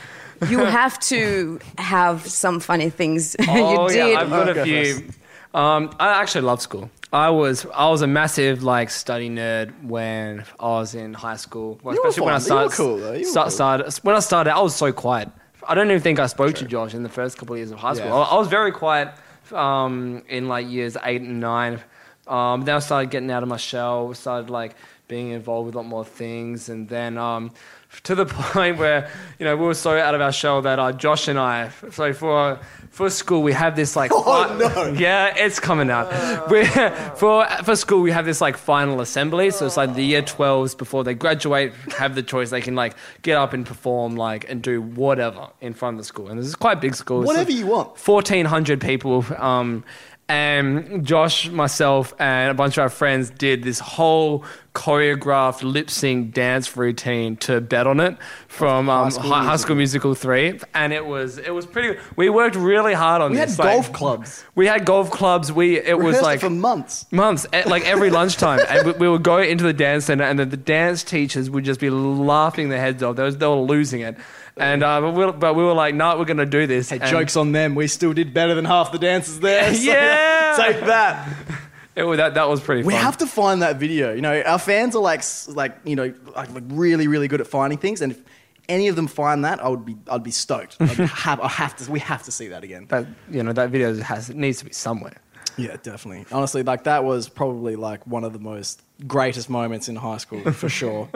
You 0.53 0.61
have 0.81 0.97
to 1.13 1.59
have 1.79 2.19
some 2.45 2.61
funny 2.61 2.91
things 2.91 3.35
you 3.41 3.47
oh 3.49 3.89
did. 3.89 3.97
yeah, 4.13 4.21
I've 4.21 4.31
got 4.31 4.49
Okay, 4.51 4.61
a 4.61 4.95
few. 4.95 5.11
Um, 5.53 5.91
I 5.99 6.09
actually 6.23 6.43
love 6.51 6.61
school. 6.69 6.85
I 7.13 7.29
was 7.31 7.67
I 7.75 7.89
was 7.95 8.03
a 8.03 8.07
massive 8.07 8.63
like 8.63 8.89
study 8.91 9.29
nerd 9.29 9.69
when 9.95 10.45
I 10.61 10.69
was 10.81 10.95
in 10.95 11.11
high 11.27 11.39
school. 11.47 11.71
Well, 11.83 11.95
You 11.97 12.03
were 12.03 12.09
especially 12.11 12.27
when 12.27 12.35
I 12.35 12.39
fun. 12.39 12.49
You 12.59 12.65
were 12.67 12.71
started. 12.71 12.77
cool, 12.77 12.97
though. 12.99 13.13
You 13.15 13.27
were 13.27 13.35
start- 13.35 13.47
cool. 13.47 13.91
started 13.91 14.05
when 14.07 14.15
I 14.15 14.21
started, 14.21 14.51
I 14.55 14.61
was 14.69 14.77
so 14.77 14.93
quiet. 14.93 15.29
I 15.71 15.75
don't 15.75 15.91
even 15.91 16.03
think 16.07 16.19
I 16.21 16.29
spoke 16.37 16.55
to 16.61 16.65
Josh 16.75 16.95
in 16.95 17.03
the 17.03 17.15
first 17.21 17.37
couple 17.39 17.55
of 17.55 17.59
years 17.59 17.73
of 17.73 17.79
high 17.87 17.95
school. 17.95 18.07
Yeah. 18.15 18.15
I, 18.31 18.35
I 18.35 18.39
was 18.43 18.47
very 18.59 18.71
quiet 18.71 19.09
um, 19.53 20.23
in 20.29 20.47
like 20.55 20.67
years 20.71 20.97
eight 21.03 21.23
and 21.23 21.41
nine. 21.41 21.81
Um, 22.29 22.63
then 22.67 22.77
I 22.77 22.79
started 22.79 23.11
getting 23.11 23.31
out 23.33 23.43
of 23.43 23.49
my 23.49 23.57
shell. 23.71 24.15
Started 24.15 24.51
like 24.51 24.77
being 25.09 25.31
involved 25.31 25.67
with 25.67 25.75
a 25.75 25.79
lot 25.79 25.87
more 25.87 26.05
things, 26.05 26.69
and 26.69 26.89
then 26.89 27.19
um, 27.19 27.51
to 28.05 28.15
the 28.15 28.27
point 28.27 28.79
where 28.79 29.11
you 29.39 29.45
know 29.45 29.57
we 29.57 29.65
were 29.65 29.75
so 29.75 29.99
out 29.99 30.15
of 30.15 30.21
our 30.21 30.33
shell 30.33 30.63
that 30.63 30.79
uh, 30.79 30.93
Josh 30.93 31.27
and 31.29 31.39
I. 31.39 31.71
So 31.91 32.13
for 32.13 32.61
for 32.91 33.11
school 33.11 33.43
we 33.43 33.53
have 33.53 33.75
this 33.75 33.97
like. 33.97 34.13
Oh, 34.31 34.59
fi- 34.59 34.59
no. 34.59 34.93
yeah, 34.99 35.33
it's 35.37 35.59
coming 35.59 35.91
out. 35.91 36.51
we 36.51 36.67
for 37.17 37.47
for 37.65 37.77
school, 37.77 38.03
we 38.03 38.11
have 38.11 38.27
this 38.27 38.41
like 38.43 38.57
final 38.59 39.01
assembly. 39.01 39.51
So 39.51 39.65
it's 39.65 39.77
like 39.77 39.95
the 39.95 40.05
year 40.05 40.21
12s 40.23 40.77
before 40.77 41.03
they 41.03 41.15
graduate 41.15 41.73
have 41.97 42.15
the 42.15 42.23
choice. 42.23 42.51
They 42.51 42.61
can 42.61 42.75
like 42.75 42.95
get 43.23 43.39
up 43.39 43.55
and 43.55 43.65
perform 43.65 44.17
like 44.17 44.51
and 44.51 44.61
do 44.61 44.83
whatever 44.83 45.49
in 45.63 45.73
front 45.73 45.95
of 45.95 45.99
the 45.99 46.05
school. 46.05 46.29
And 46.29 46.39
this 46.39 46.47
is 46.47 46.57
quite 46.57 46.77
a 46.79 46.81
big 46.81 46.95
school. 46.95 47.23
Whatever 47.23 47.51
like 47.51 47.59
you 47.59 47.67
want. 47.67 47.89
1,400 48.07 48.81
people. 48.83 49.25
Um, 49.39 49.83
and 50.29 51.07
Josh, 51.07 51.49
myself, 51.49 52.13
and 52.19 52.51
a 52.51 52.55
bunch 52.55 52.77
of 52.77 52.83
our 52.83 52.91
friends 52.91 53.31
did 53.31 53.63
this 53.63 53.79
whole 53.79 54.45
choreographed 54.75 55.63
lip 55.63 55.91
sync 55.91 56.33
dance 56.33 56.77
routine 56.77 57.37
to 57.37 57.61
bet 57.61 57.87
on 57.87 57.99
it 57.99 58.17
from 58.47 58.89
um, 58.89 59.05
High, 59.05 59.09
School 59.09 59.33
High 59.33 59.57
School 59.57 59.77
Musical 59.77 60.15
three, 60.15 60.61
and 60.75 60.93
it 60.93 61.05
was 61.05 61.39
it 61.39 61.51
was 61.51 61.67
pretty. 61.67 61.99
We 62.17 62.29
worked 62.29 62.57
really 62.57 62.95
hard 62.95 63.23
on 63.23 63.33
this. 63.33 63.57
We 63.59 63.65
had 63.65 63.71
like- 63.71 63.75
golf 63.77 63.93
clubs. 63.93 64.45
we 64.55 64.67
had 64.67 64.85
golf 64.85 65.11
clubs. 65.11 65.51
We 65.51 65.81
it 65.81 65.99
was 65.99 66.21
like 66.21 66.41
for 66.41 66.51
months. 66.51 67.07
months, 67.11 67.47
like 67.67 67.87
every 67.87 68.11
lunchtime, 68.11 68.61
and 68.69 68.87
we, 68.87 68.93
we 68.93 69.09
would 69.09 69.23
go 69.23 69.39
into 69.39 69.65
the 69.65 69.73
dance 69.73 70.05
center, 70.05 70.25
and 70.25 70.39
then 70.39 70.51
the 70.51 70.57
dance 70.57 71.03
teachers 71.03 71.49
would 71.49 71.65
just 71.65 71.81
be 71.81 71.91
laughing 71.91 72.69
their 72.69 72.81
heads 72.81 73.03
off. 73.03 73.17
They, 73.17 73.23
was, 73.23 73.39
they 73.39 73.47
were 73.47 73.55
losing 73.55 74.03
it, 74.03 74.17
and 74.59 74.83
uh, 74.83 75.01
but, 75.01 75.13
we, 75.13 75.25
were- 75.27 75.33
but 75.33 75.55
we 75.55 75.63
were 75.63 75.73
like, 75.75 75.95
"No, 75.95 76.19
we're 76.19 76.25
going 76.25 76.37
to 76.39 76.47
do 76.47 76.67
this." 76.67 76.91
Hey, 76.91 76.99
And 77.01 77.11
jokes 77.11 77.37
on 77.37 77.53
them. 77.53 77.75
We 77.75 77.87
still 77.87 78.13
did 78.13 78.33
better 78.35 78.55
than 78.55 78.65
half 78.65 78.93
the 78.93 78.99
dancers 78.99 79.41
there. 79.41 79.75
so 79.75 79.81
Yeah. 79.83 80.55
take 80.59 80.81
that. 80.87 81.29
It 81.97 82.05
that 82.17 82.35
that 82.35 82.49
was 82.49 82.61
pretty. 82.61 82.83
We 82.85 82.95
have 82.95 83.19
to 83.19 83.27
find 83.27 83.63
that 83.63 83.77
video. 83.77 84.13
You 84.15 84.21
know, 84.21 84.41
our 84.43 84.59
fans 84.59 84.95
are 84.95 85.03
like, 85.03 85.23
like 85.49 85.79
you 85.85 85.97
know, 85.97 86.15
like, 86.37 86.53
like 86.53 86.65
really, 86.69 87.09
really 87.09 87.27
good 87.29 87.41
at 87.41 87.49
finding 87.49 87.79
things. 87.79 88.01
And 88.01 88.13
if 88.13 88.21
any 88.69 88.87
of 88.87 88.95
them 88.95 89.09
find 89.09 89.45
that, 89.45 89.65
I 89.65 89.69
would 89.69 89.85
be, 89.85 89.97
I'd 90.09 90.23
be 90.23 90.31
stoked. 90.31 90.77
I'd 90.79 90.87
have, 91.27 91.41
I 91.41 91.49
have 91.49 91.75
to. 91.79 91.91
We 91.91 91.99
have 92.01 92.23
to 92.25 92.31
see 92.31 92.49
that 92.49 92.63
again. 92.63 92.87
that 92.91 93.07
you 93.31 93.43
know 93.43 93.53
that 93.53 93.71
video 93.71 93.95
has 94.01 94.31
needs 94.33 94.59
to 94.59 94.67
be 94.67 94.73
somewhere. 94.73 95.17
Yeah, 95.57 95.77
definitely. 95.83 96.25
Honestly, 96.31 96.63
like 96.63 96.85
that 96.85 97.03
was 97.03 97.29
probably 97.29 97.75
like 97.75 98.07
one 98.07 98.23
of 98.23 98.33
the 98.33 98.39
most 98.39 98.81
greatest 99.09 99.51
moments 99.51 99.89
in 99.89 99.97
high 99.97 100.19
school 100.19 100.53
for 100.53 100.69
sure. 100.69 101.09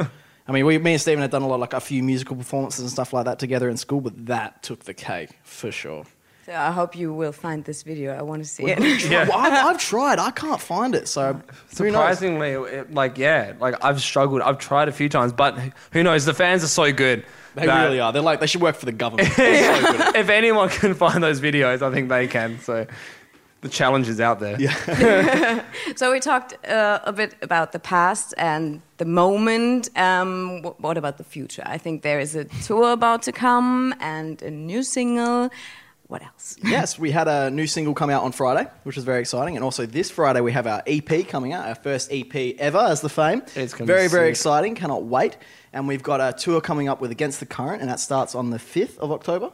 I 0.46 0.52
mean, 0.52 0.66
we, 0.66 0.78
me 0.78 0.92
and 0.92 1.00
Stephen 1.00 1.22
had 1.22 1.30
done 1.30 1.42
a 1.42 1.46
lot, 1.48 1.60
like 1.60 1.72
a 1.72 1.80
few 1.80 2.02
musical 2.02 2.36
performances 2.36 2.80
and 2.80 2.90
stuff 2.90 3.12
like 3.12 3.26
that 3.26 3.38
together 3.38 3.68
in 3.68 3.76
school, 3.76 4.00
but 4.00 4.26
that 4.26 4.62
took 4.62 4.84
the 4.84 4.94
cake 4.94 5.30
for 5.44 5.70
sure. 5.70 6.04
So 6.46 6.52
I 6.52 6.72
hope 6.72 6.96
you 6.96 7.14
will 7.14 7.30
find 7.30 7.64
this 7.64 7.84
video. 7.84 8.16
I 8.16 8.22
want 8.22 8.42
to 8.42 8.48
see 8.48 8.64
it. 8.66 9.08
Yeah. 9.08 9.28
Well, 9.28 9.38
I've, 9.38 9.52
I've 9.52 9.78
tried. 9.78 10.18
I 10.18 10.32
can't 10.32 10.60
find 10.60 10.94
it. 10.94 11.06
So 11.06 11.34
who 11.78 11.84
knows? 11.84 11.92
Surprisingly, 11.92 12.50
it, 12.50 12.92
like 12.92 13.16
yeah, 13.16 13.52
like 13.60 13.76
I've 13.84 14.02
struggled. 14.02 14.42
I've 14.42 14.58
tried 14.58 14.88
a 14.88 14.92
few 14.92 15.08
times, 15.08 15.32
but 15.32 15.56
who 15.92 16.02
knows? 16.02 16.24
The 16.24 16.34
fans 16.34 16.64
are 16.64 16.68
so 16.68 16.92
good. 16.92 17.24
They 17.54 17.66
that 17.66 17.84
really 17.84 18.00
are. 18.00 18.12
They're 18.12 18.22
like 18.22 18.40
they 18.40 18.46
should 18.48 18.62
work 18.62 18.74
for 18.74 18.86
the 18.86 18.92
government. 18.92 19.28
They're 19.36 19.82
so 19.82 19.92
good 19.92 20.16
if 20.16 20.28
anyone 20.30 20.68
can 20.70 20.94
find 20.94 21.22
those 21.22 21.40
videos, 21.40 21.82
I 21.82 21.92
think 21.92 22.08
they 22.08 22.26
can. 22.26 22.58
So 22.60 22.86
the 23.60 23.68
challenge 23.68 24.08
is 24.08 24.20
out 24.20 24.40
there. 24.40 24.60
Yeah. 24.60 25.64
So 25.96 26.10
we 26.10 26.20
talked 26.20 26.54
uh, 26.66 27.00
a 27.04 27.12
bit 27.12 27.36
about 27.42 27.72
the 27.72 27.78
past 27.78 28.34
and 28.38 28.80
the 29.02 29.10
moment. 29.10 29.88
Um, 29.96 30.62
wh- 30.62 30.80
what 30.80 30.96
about 30.96 31.18
the 31.18 31.24
future? 31.24 31.62
I 31.66 31.76
think 31.76 32.02
there 32.02 32.20
is 32.20 32.36
a 32.36 32.44
tour 32.66 32.92
about 32.92 33.22
to 33.22 33.32
come 33.32 33.94
and 34.00 34.40
a 34.42 34.50
new 34.50 34.82
single. 34.84 35.50
What 36.06 36.22
else? 36.22 36.56
yes, 36.62 36.98
we 37.00 37.10
had 37.10 37.26
a 37.26 37.50
new 37.50 37.66
single 37.66 37.94
come 37.94 38.10
out 38.10 38.22
on 38.22 38.30
Friday, 38.32 38.70
which 38.84 38.96
was 38.96 39.04
very 39.04 39.20
exciting, 39.20 39.56
and 39.56 39.64
also 39.64 39.86
this 39.86 40.08
Friday 40.10 40.40
we 40.40 40.52
have 40.52 40.66
our 40.68 40.82
EP 40.86 41.26
coming 41.26 41.52
out, 41.52 41.66
our 41.66 41.74
first 41.74 42.12
EP 42.12 42.54
ever 42.58 42.78
as 42.78 43.00
the 43.00 43.08
Faim. 43.08 43.42
It's 43.56 43.74
very, 43.74 44.08
very 44.08 44.28
sick. 44.28 44.30
exciting. 44.30 44.74
Cannot 44.76 45.02
wait. 45.04 45.36
And 45.72 45.88
we've 45.88 46.02
got 46.02 46.20
a 46.20 46.32
tour 46.38 46.60
coming 46.60 46.88
up 46.88 47.00
with 47.00 47.10
Against 47.10 47.40
the 47.40 47.46
Current, 47.46 47.80
and 47.80 47.90
that 47.90 47.98
starts 47.98 48.34
on 48.34 48.50
the 48.50 48.58
fifth 48.58 48.98
of 48.98 49.10
October. 49.10 49.50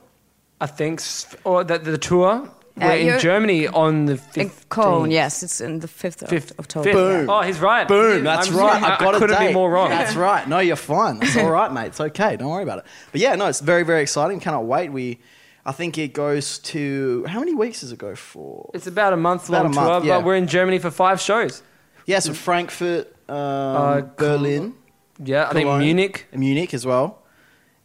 I 0.61 0.67
think, 0.67 1.01
or 1.45 1.65
the, 1.65 1.79
the 1.79 1.97
tour. 1.97 2.51
We're 2.81 2.95
you're- 2.97 3.15
in 3.15 3.21
Germany 3.21 3.67
on 3.69 4.07
the 4.07 4.13
In 4.35 4.49
15th. 4.51 4.69
Cologne, 4.69 5.11
yes, 5.11 5.43
it's 5.43 5.61
in 5.61 5.81
the 5.81 5.89
5th 5.89 6.23
of 6.23 6.29
Fifth, 6.29 6.53
October. 6.59 6.85
fifth. 6.85 6.95
Boom. 6.95 7.31
Oh, 7.31 7.43
he's 7.43 7.59
right. 7.61 7.87
Boom, 7.89 8.25
that's 8.25 8.49
I'm- 8.49 8.57
right. 8.59 8.83
I, 8.83 8.93
I've 8.95 8.99
got 9.01 9.15
I 9.15 9.17
a 9.17 9.21
couldn't 9.21 9.39
date. 9.39 9.49
be 9.49 9.55
more 9.55 9.71
wrong. 9.71 9.91
That's 9.91 10.15
right. 10.17 10.49
No, 10.49 10.59
you're 10.59 10.77
fine. 10.77 11.19
That's 11.19 11.37
all 11.37 11.51
right, 11.51 11.73
mate. 11.73 11.87
It's 11.87 12.01
okay. 12.01 12.37
Don't 12.37 12.51
worry 12.51 12.63
about 12.63 12.79
it. 12.81 12.85
But 13.13 13.21
yeah, 13.21 13.35
no, 13.35 13.47
it's 13.47 13.61
very, 13.61 13.83
very 13.85 14.03
exciting. 14.03 14.41
Cannot 14.41 14.65
wait. 14.67 14.91
We, 14.91 15.19
I 15.67 15.73
think 15.73 15.99
it 15.99 16.13
goes 16.15 16.59
to 16.61 17.25
how 17.29 17.41
many 17.41 17.55
weeks 17.55 17.81
does 17.81 17.93
it 17.93 17.99
go 17.99 18.15
for? 18.15 18.71
It's 18.75 18.87
about 18.87 19.13
a 19.13 19.17
month 19.17 19.49
About 19.49 19.65
long 19.65 19.73
a 19.73 19.75
month, 19.75 20.03
tour, 20.05 20.09
yeah. 20.09 20.19
but 20.19 20.25
we're 20.27 20.37
in 20.37 20.47
Germany 20.47 20.79
for 20.79 20.91
five 20.91 21.21
shows. 21.21 21.63
Yeah, 22.07 22.21
so 22.21 22.33
Frankfurt, 22.33 23.15
um, 23.29 23.37
Uh, 23.37 24.01
Berlin, 24.17 24.75
Yeah, 25.23 25.49
I 25.51 25.53
think 25.53 25.69
Munich 25.69 26.27
Munich 26.33 26.73
as 26.73 26.87
well, 26.87 27.23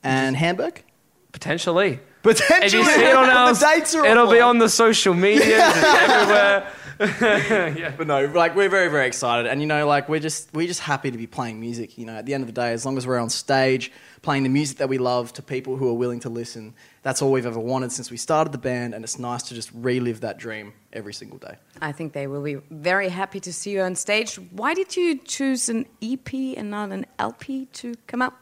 and 0.04 0.38
Hamburg. 0.38 0.84
potentially. 1.34 2.00
Potentially, 2.24 2.66
If 2.66 2.74
you 2.74 2.86
see 2.86 3.04
it 3.04 3.16
on 3.16 3.28
the 3.28 3.34
our, 3.34 3.54
dates 3.76 3.94
are 3.94 4.06
it'll 4.06 4.32
be 4.32 4.40
on 4.40 4.58
the 4.58 4.70
social 4.70 5.14
media. 5.28 5.58
it's 5.60 5.84
everywhere. 5.84 6.68
But 7.98 8.08
no, 8.08 8.26
like 8.28 8.56
we're 8.56 8.70
very, 8.70 8.88
very 8.90 9.08
excited, 9.08 9.50
and 9.50 9.60
you 9.60 9.68
know, 9.68 9.86
like 9.88 10.08
we're 10.08 10.20
just 10.20 10.54
we're 10.54 10.68
just 10.68 10.80
happy 10.80 11.12
to 11.12 11.18
be 11.18 11.28
playing 11.28 11.60
music. 11.60 11.98
You 11.98 12.06
know, 12.06 12.14
at 12.14 12.26
the 12.26 12.34
end 12.34 12.44
of 12.44 12.48
the 12.48 12.54
day, 12.54 12.72
as 12.72 12.86
long 12.86 12.98
as 12.98 13.06
we're 13.06 13.20
on 13.20 13.30
stage 13.30 13.92
playing 14.22 14.44
the 14.44 14.50
music 14.50 14.78
that 14.78 14.88
we 14.88 14.98
love 14.98 15.34
to 15.34 15.42
people 15.42 15.76
who 15.76 15.90
are 15.90 15.94
willing 15.94 16.22
to 16.22 16.30
listen, 16.30 16.74
that's 17.02 17.22
all 17.22 17.30
we've 17.32 17.46
ever 17.46 17.60
wanted 17.60 17.92
since 17.92 18.10
we 18.10 18.16
started 18.16 18.54
the 18.54 18.58
band, 18.58 18.94
and 18.94 19.04
it's 19.04 19.20
nice 19.20 19.44
to 19.44 19.54
just 19.56 19.70
relive 19.74 20.22
that 20.22 20.38
dream 20.38 20.72
every 20.94 21.14
single 21.14 21.38
day. 21.40 21.56
I 21.82 21.92
think 21.92 22.14
they 22.14 22.28
will 22.28 22.44
be 22.44 22.56
very 22.72 23.10
happy 23.10 23.42
to 23.42 23.52
see 23.52 23.72
you 23.72 23.82
on 23.82 23.96
stage. 23.96 24.36
Why 24.52 24.74
did 24.74 24.96
you 24.96 25.18
choose 25.18 25.68
an 25.68 25.86
EP 26.02 26.32
and 26.56 26.70
not 26.72 26.92
an 26.92 27.06
LP 27.20 27.66
to 27.74 27.96
come 28.08 28.22
out? 28.22 28.34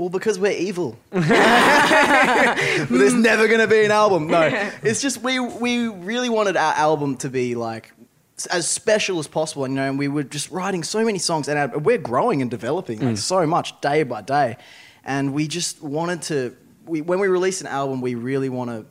Well, 0.00 0.08
because 0.08 0.38
we're 0.38 0.52
evil. 0.52 0.96
There's 1.10 1.26
mm. 2.88 3.20
never 3.20 3.46
going 3.48 3.60
to 3.60 3.66
be 3.66 3.84
an 3.84 3.90
album. 3.90 4.28
No, 4.28 4.48
it's 4.82 5.02
just 5.02 5.20
we 5.20 5.38
we 5.38 5.88
really 5.88 6.30
wanted 6.30 6.56
our 6.56 6.72
album 6.72 7.18
to 7.18 7.28
be 7.28 7.54
like 7.54 7.92
as 8.50 8.66
special 8.66 9.18
as 9.18 9.28
possible. 9.28 9.66
And, 9.66 9.74
you 9.74 9.80
know, 9.80 9.90
and 9.90 9.98
we 9.98 10.08
were 10.08 10.22
just 10.22 10.50
writing 10.50 10.84
so 10.84 11.04
many 11.04 11.18
songs, 11.18 11.48
and 11.48 11.58
our, 11.58 11.78
we're 11.78 11.98
growing 11.98 12.40
and 12.40 12.50
developing 12.50 13.00
like 13.00 13.16
mm. 13.16 13.18
so 13.18 13.46
much 13.46 13.78
day 13.82 14.02
by 14.04 14.22
day. 14.22 14.56
And 15.04 15.34
we 15.34 15.46
just 15.46 15.82
wanted 15.82 16.22
to. 16.22 16.56
We, 16.86 17.02
when 17.02 17.20
we 17.20 17.28
release 17.28 17.60
an 17.60 17.66
album, 17.66 18.00
we 18.00 18.14
really 18.14 18.48
want 18.48 18.70
to 18.70 18.86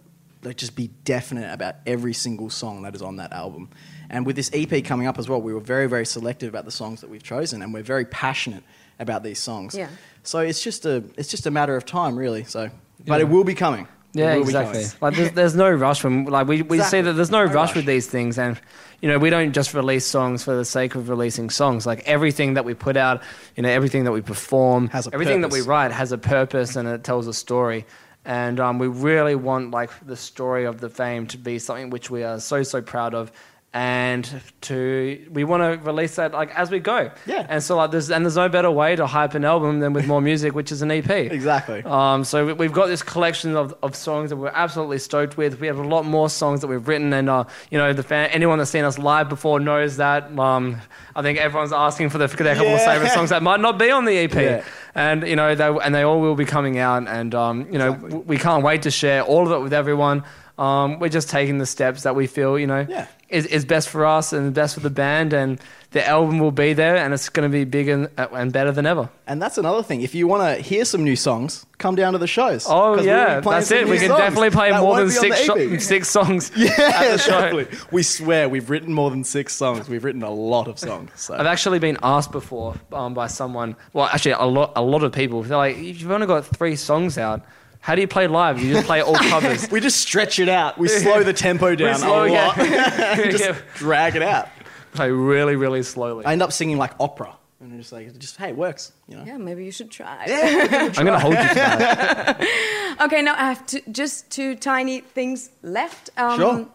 like 0.47 0.57
just 0.57 0.75
be 0.75 0.91
definite 1.05 1.51
about 1.51 1.77
every 1.87 2.13
single 2.13 2.51
song 2.51 2.83
that 2.83 2.93
is 2.93 3.01
on 3.01 3.15
that 3.15 3.33
album. 3.33 3.71
And 4.11 4.27
with 4.27 4.35
this 4.35 4.51
EP 4.53 4.85
coming 4.85 5.07
up 5.07 5.17
as 5.17 5.27
well, 5.27 5.41
we 5.41 5.55
were 5.55 5.59
very 5.59 5.87
very 5.87 6.05
selective 6.05 6.49
about 6.49 6.65
the 6.65 6.71
songs 6.71 7.01
that 7.01 7.09
we've 7.09 7.23
chosen, 7.23 7.63
and 7.63 7.73
we're 7.73 7.81
very 7.81 8.05
passionate 8.05 8.63
about 8.99 9.23
these 9.23 9.39
songs. 9.39 9.75
Yeah. 9.75 9.87
So 10.23 10.39
it's 10.39 10.61
just 10.63 10.85
a 10.85 11.03
it's 11.17 11.29
just 11.29 11.45
a 11.47 11.51
matter 11.51 11.75
of 11.75 11.85
time, 11.85 12.15
really. 12.17 12.43
So, 12.43 12.69
but 13.05 13.21
it 13.21 13.29
will 13.29 13.43
be 13.43 13.55
coming. 13.55 13.87
Yeah, 14.13 14.33
exactly. 14.33 14.85
Like 15.01 15.15
there's, 15.15 15.31
there's 15.31 15.55
no 15.55 15.69
rush 15.71 16.03
when 16.03 16.25
like 16.25 16.47
we, 16.47 16.63
we 16.63 16.79
see 16.81 16.99
that 17.01 17.13
there's 17.13 17.29
no, 17.29 17.45
No 17.45 17.53
rush, 17.53 17.69
rush. 17.69 17.75
with 17.75 17.85
these 17.85 18.07
things 18.07 18.39
and 18.39 18.59
you 19.01 19.07
know 19.07 19.19
we 19.19 19.29
don't 19.29 19.53
just 19.53 19.75
release 19.75 20.03
songs 20.03 20.43
for 20.43 20.55
the 20.55 20.65
sake 20.65 20.95
of 20.95 21.09
releasing 21.09 21.51
songs. 21.51 21.85
Like 21.85 22.01
everything 22.07 22.55
that 22.55 22.65
we 22.65 22.73
put 22.73 22.97
out, 22.97 23.21
you 23.55 23.61
know, 23.63 23.69
everything 23.69 24.05
that 24.05 24.11
we 24.11 24.21
perform, 24.21 24.87
Has 24.89 25.05
a 25.07 25.13
everything 25.13 25.41
that 25.41 25.51
we 25.51 25.59
purpose. 25.59 25.67
write 25.67 25.91
has 25.91 26.11
a 26.11 26.17
purpose 26.17 26.75
and 26.75 26.87
it 26.87 27.03
tells 27.03 27.27
a 27.27 27.33
story. 27.33 27.85
And 28.25 28.59
um, 28.59 28.79
we 28.79 28.87
really 28.87 29.35
want 29.35 29.71
like 29.71 29.91
the 30.05 30.17
story 30.17 30.65
of 30.65 30.81
the 30.81 30.89
Faim 30.89 31.27
to 31.27 31.37
be 31.37 31.59
something 31.59 31.89
which 31.91 32.09
we 32.09 32.23
are 32.23 32.39
so 32.39 32.63
so 32.63 32.81
proud 32.81 33.13
of. 33.13 33.31
And 33.71 34.27
to 34.61 35.27
we 35.31 35.43
want 35.43 35.61
to 35.61 35.85
release 35.85 36.15
that 36.15 36.31
like 36.33 36.49
as 36.57 36.71
we 36.71 36.79
go, 36.79 37.11
Yeah. 37.27 37.45
And 37.47 37.61
so 37.61 37.77
like 37.77 37.91
there's 37.91 38.09
and 38.09 38.25
there's 38.25 38.35
no 38.35 38.49
better 38.49 38.71
way 38.71 38.95
to 38.95 39.05
hype 39.05 39.35
an 39.35 39.45
album 39.45 39.79
than 39.79 39.93
with 39.93 40.07
more 40.07 40.21
music, 40.21 40.55
which 40.55 40.71
is 40.71 40.81
an 40.81 40.89
EP. 40.89 41.07
Exactly. 41.09 41.83
Um, 41.83 42.23
so 42.23 42.47
we- 42.47 42.53
we've 42.53 42.73
got 42.73 42.87
this 42.87 43.03
collection 43.03 43.55
of, 43.55 43.75
of 43.83 43.95
songs 43.95 44.31
that 44.31 44.37
we're 44.37 44.47
absolutely 44.49 44.97
stoked 44.97 45.37
with. 45.37 45.59
We 45.59 45.67
have 45.67 45.77
a 45.77 45.83
lot 45.87 46.03
more 46.03 46.31
songs 46.31 46.61
that 46.61 46.67
we've 46.67 46.87
written, 46.87 47.13
and 47.13 47.29
uh, 47.29 47.43
you 47.69 47.77
know, 47.77 47.93
the 47.93 48.01
fan, 48.01 48.31
anyone 48.31 48.57
that's 48.57 48.71
seen 48.71 48.85
us 48.85 48.97
live 48.97 49.29
before 49.29 49.59
knows 49.59 49.97
that. 49.97 50.31
Um, 50.39 50.81
I 51.15 51.21
think 51.21 51.37
everyone's 51.37 51.71
asking 51.73 52.09
for, 52.09 52.17
the, 52.17 52.27
for 52.27 52.41
their 52.43 52.55
couple 52.55 52.73
of 52.73 52.81
favorite 52.81 53.11
songs 53.11 53.29
that 53.29 53.43
might 53.43 53.59
not 53.59 53.77
be 53.77 53.91
on 53.91 54.05
the 54.05 54.17
EP, 54.17 54.33
Yeah. 54.33 54.63
and 54.95 55.27
you 55.27 55.35
know, 55.35 55.53
they, 55.53 55.67
and 55.67 55.93
they 55.93 56.01
all 56.01 56.19
will 56.21 56.35
be 56.35 56.45
coming 56.45 56.79
out, 56.79 57.07
and 57.07 57.35
um, 57.35 57.67
you 57.71 57.77
know, 57.77 57.89
Exactly. 57.93 58.09
w- 58.09 58.25
we 58.27 58.37
can't 58.39 58.63
wait 58.63 58.81
to 58.83 58.91
share 58.91 59.21
all 59.21 59.45
of 59.45 59.51
it 59.51 59.61
with 59.61 59.73
everyone. 59.73 60.23
Um, 60.59 60.99
we're 60.99 61.07
just 61.09 61.29
taking 61.29 61.57
the 61.57 61.65
steps 61.65 62.03
that 62.03 62.15
we 62.15 62.27
feel, 62.27 62.59
you 62.59 62.67
know, 62.67 62.85
Yeah. 62.87 63.07
is, 63.29 63.45
is 63.45 63.63
best 63.63 63.87
for 63.87 64.05
us 64.05 64.33
and 64.33 64.45
the 64.47 64.51
best 64.51 64.73
for 64.73 64.81
the 64.81 64.89
band, 64.89 65.31
and 65.31 65.57
the 65.91 66.05
album 66.05 66.37
will 66.39 66.51
be 66.51 66.73
there, 66.73 66.97
and 66.97 67.13
it's 67.13 67.29
going 67.29 67.49
to 67.49 67.51
be 67.51 67.63
bigger 67.63 67.93
and, 68.17 68.29
and 68.33 68.51
better 68.51 68.73
than 68.73 68.85
ever. 68.85 69.09
And 69.25 69.41
that's 69.41 69.57
another 69.57 69.81
thing. 69.83 70.01
If 70.01 70.13
you 70.13 70.27
want 70.27 70.43
to 70.57 70.61
hear 70.61 70.83
some 70.83 71.05
new 71.05 71.15
songs, 71.15 71.65
come 71.77 71.95
down 71.95 72.11
to 72.11 72.19
the 72.19 72.27
shows. 72.27 72.65
Oh 72.67 73.01
yeah, 73.01 73.39
that's 73.39 73.71
it. 73.71 73.87
We 73.87 73.99
can 73.99 74.09
songs 74.09 74.19
definitely 74.19 74.49
play 74.49 74.71
that 74.71 74.81
more 74.81 74.97
than 74.97 75.09
six 75.11 75.47
EP. 75.47 75.79
six 75.93 76.09
songs 76.09 76.51
Yeah, 76.57 76.71
at 76.77 77.11
the 77.11 77.17
show. 77.19 77.37
exactly. 77.55 77.67
We 77.91 78.03
swear 78.03 78.49
we've 78.49 78.69
written 78.69 78.93
more 78.93 79.09
than 79.11 79.23
six 79.23 79.55
songs. 79.55 79.87
We've 79.87 80.03
written 80.03 80.23
a 80.23 80.29
lot 80.31 80.67
of 80.67 80.77
songs. 80.77 81.11
So. 81.15 81.35
I've 81.35 81.45
actually 81.45 81.79
been 81.79 81.97
asked 82.03 82.33
before 82.33 82.75
um, 82.91 83.13
by 83.13 83.27
someone. 83.27 83.77
Well, 83.93 84.07
actually, 84.07 84.33
a 84.33 84.43
lot, 84.45 84.73
a 84.75 84.81
lot 84.83 85.03
of 85.03 85.13
people. 85.13 85.41
They're 85.43 85.57
like, 85.57 85.77
"You've 85.77 86.11
only 86.11 86.27
got 86.27 86.45
three 86.45 86.75
songs 86.75 87.17
out. 87.17 87.43
How 87.81 87.95
do 87.95 88.01
you 88.01 88.07
play 88.07 88.27
live? 88.27 88.61
You 88.61 88.73
just 88.73 88.85
play 88.87 89.01
all 89.01 89.15
covers." 89.33 89.69
we 89.71 89.79
just 89.79 89.99
stretch 90.01 90.39
it 90.39 90.49
out. 90.49 90.77
We 90.77 90.87
slow 90.89 91.23
the 91.23 91.33
tempo 91.33 91.75
down 91.75 91.99
slow 91.99 92.25
a 92.25 92.29
lot. 92.33 92.55
down. 92.57 92.67
just 93.31 93.43
Yeah. 93.43 93.57
drag 93.75 94.15
it 94.15 94.21
out. 94.21 94.49
play 94.93 95.11
really, 95.11 95.55
really 95.55 95.83
slowly. 95.83 96.25
I 96.25 96.33
end 96.33 96.41
up 96.41 96.51
singing 96.51 96.77
like 96.77 96.91
opera. 96.99 97.35
And 97.61 97.73
I'm 97.73 97.77
just 97.79 97.91
like, 97.91 98.17
just 98.17 98.37
hey, 98.37 98.49
it 98.49 98.55
works. 98.57 98.93
You 99.07 99.17
know. 99.17 99.23
Yeah, 99.25 99.37
maybe 99.37 99.65
you 99.65 99.71
should 99.71 99.91
try. 99.91 100.25
I'm 100.25 100.91
gonna 101.05 101.19
hold 101.19 101.33
you 101.35 101.41
to 101.47 101.53
that. 101.55 102.97
Okay, 103.01 103.21
now 103.21 103.33
I 103.33 103.49
have 103.49 103.65
two, 103.65 103.81
just 103.91 104.29
two 104.29 104.55
tiny 104.55 105.01
things 105.01 105.49
left. 105.61 106.09
Um, 106.17 106.39
Sure. 106.39 106.67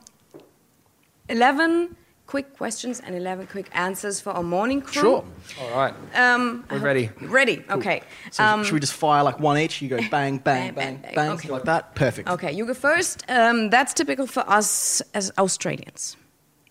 11 1.29 1.97
quick 2.27 2.57
questions 2.57 3.01
and 3.05 3.15
11 3.15 3.47
quick 3.49 3.69
answers 3.73 4.21
for 4.21 4.31
our 4.31 4.43
morning 4.43 4.81
crew. 4.81 5.03
Sure. 5.03 5.25
All 5.61 5.71
right, 5.77 5.95
Um, 6.15 6.65
we're 6.71 6.79
ready. 6.79 7.11
ready, 7.21 7.65
okay. 7.71 8.03
So 8.31 8.43
Um, 8.45 8.65
should 8.65 8.73
we 8.75 8.81
just 8.81 8.95
fire 8.95 9.23
like 9.23 9.39
one 9.41 9.59
each? 9.59 9.81
You 9.83 9.89
go 9.89 9.97
bang, 9.97 10.11
bang, 10.11 10.39
Bang, 10.39 10.39
bang, 10.41 10.73
bang, 10.75 10.97
bang, 11.03 11.15
bang. 11.15 11.31
Okay. 11.33 11.49
like 11.51 11.65
that. 11.65 11.95
Perfect. 11.95 12.29
okay, 12.29 12.51
you 12.53 12.65
go 12.67 12.75
first. 12.75 13.25
Um, 13.29 13.71
that's 13.71 13.93
typical 13.95 14.27
for 14.27 14.45
us 14.49 15.03
as 15.13 15.31
Australians. 15.39 16.17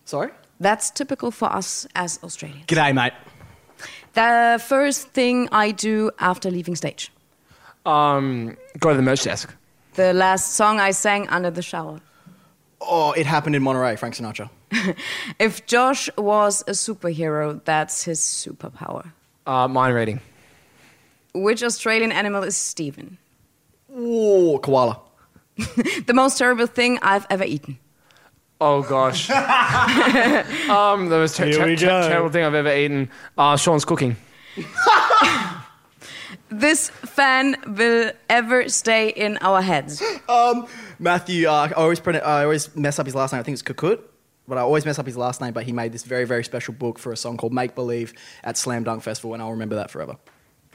Sorry. 0.04 0.30
That's 0.60 0.90
typical 0.90 1.30
for 1.30 1.50
us 1.52 1.86
as 1.94 2.18
Australians. 2.22 2.66
G'day, 2.66 2.92
mate. 2.94 3.12
The 4.14 4.62
first 4.64 5.08
thing 5.10 5.48
I 5.50 5.70
do 5.72 6.10
after 6.18 6.50
leaving 6.50 6.76
stage. 6.76 7.10
Um, 7.86 8.56
go 8.78 8.90
to 8.90 8.96
the 8.96 9.02
merch 9.02 9.24
desk. 9.24 9.54
The 9.94 10.12
last 10.12 10.54
song 10.54 10.78
I 10.80 10.92
sang 10.92 11.28
under 11.28 11.50
the 11.50 11.62
shower. 11.62 12.00
Oh, 12.80 13.12
it 13.12 13.26
happened 13.26 13.56
in 13.56 13.62
Monterey, 13.62 13.96
Frank 13.96 14.14
Sinatra. 14.14 14.48
If 15.38 15.66
Josh 15.66 16.08
was 16.16 16.62
a 16.62 16.72
superhero, 16.72 17.60
that's 17.64 18.04
his 18.04 18.20
superpower. 18.20 19.12
Uh, 19.46 19.68
mind 19.68 19.94
reading. 19.94 20.20
Which 21.34 21.62
Australian 21.62 22.12
animal 22.12 22.42
is 22.42 22.56
Steven? 22.56 23.18
Oh, 23.94 24.58
koala. 24.62 25.00
The 26.06 26.14
most 26.14 26.38
terrible 26.38 26.66
thing 26.66 26.98
I've 27.02 27.26
ever 27.30 27.44
eaten. 27.44 27.78
Oh 28.60 28.82
gosh. 28.82 29.28
um, 30.68 31.08
the 31.08 31.18
most 31.18 31.36
ter- 31.36 31.52
ter- 31.52 31.76
ter- 31.76 32.08
terrible 32.08 32.30
thing 32.30 32.44
I've 32.44 32.54
ever 32.54 32.74
eaten. 32.74 33.10
Uh, 33.36 33.56
Sean's 33.56 33.84
cooking. 33.84 34.16
This 36.50 36.88
fan 36.90 37.56
will 37.66 38.12
ever 38.28 38.68
stay 38.68 39.08
in 39.08 39.38
our 39.40 39.60
heads. 39.60 40.02
Um, 40.28 40.66
Matthew, 40.98 41.48
uh, 41.48 41.68
I 41.68 41.72
always 41.72 42.00
print 42.00 42.22
I 42.24 42.44
always 42.44 42.74
mess 42.76 42.98
up 42.98 43.06
his 43.06 43.14
last 43.14 43.32
name. 43.32 43.40
I 43.40 43.42
think 43.42 43.54
it's 43.54 43.62
Kukut, 43.62 44.00
but 44.46 44.58
I 44.58 44.62
always 44.62 44.84
mess 44.84 44.98
up 44.98 45.06
his 45.06 45.16
last 45.16 45.40
name. 45.40 45.52
But 45.52 45.64
he 45.64 45.72
made 45.72 45.92
this 45.92 46.04
very, 46.04 46.24
very 46.24 46.44
special 46.44 46.74
book 46.74 46.98
for 46.98 47.12
a 47.12 47.16
song 47.16 47.36
called 47.36 47.52
Make 47.52 47.74
Believe 47.74 48.12
at 48.42 48.56
Slam 48.56 48.84
Dunk 48.84 49.02
Festival, 49.02 49.34
and 49.34 49.42
I'll 49.42 49.50
remember 49.52 49.74
that 49.76 49.90
forever. 49.90 50.16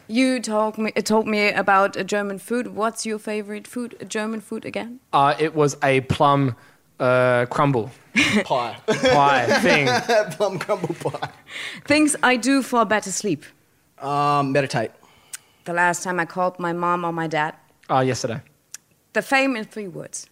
You 0.07 0.39
told 0.39 0.77
me, 0.79 0.91
told 0.91 1.27
me 1.27 1.49
about 1.51 1.95
a 1.95 2.03
German 2.03 2.39
food. 2.39 2.67
What's 2.75 3.05
your 3.05 3.19
favorite 3.19 3.67
food? 3.67 3.95
A 3.99 4.05
German 4.05 4.41
food 4.41 4.65
again? 4.65 4.99
Uh, 5.13 5.35
it 5.39 5.53
was 5.53 5.77
a 5.83 6.01
plum 6.01 6.55
uh, 6.99 7.45
crumble 7.49 7.91
Pie, 8.43 8.75
pie 8.87 9.45
thing. 9.61 9.87
plum 10.31 10.59
crumble 10.59 10.95
pie. 10.95 11.29
Things 11.85 12.15
I 12.23 12.35
do 12.37 12.61
for 12.61 12.83
better 12.85 13.11
sleep. 13.11 13.45
Um, 13.99 14.51
meditate. 14.51 14.91
The 15.65 15.73
last 15.73 16.03
time 16.03 16.19
I 16.19 16.25
called 16.25 16.59
my 16.59 16.73
mom 16.73 17.05
or 17.05 17.13
my 17.13 17.27
dad. 17.27 17.55
Uh, 17.89 17.99
yesterday. 17.99 18.41
The 19.13 19.21
Faim 19.21 19.55
in 19.55 19.65
three 19.65 19.87
words. 19.87 20.27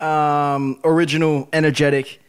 Um, 0.00 0.80
original, 0.82 1.48
energetic, 1.52 2.20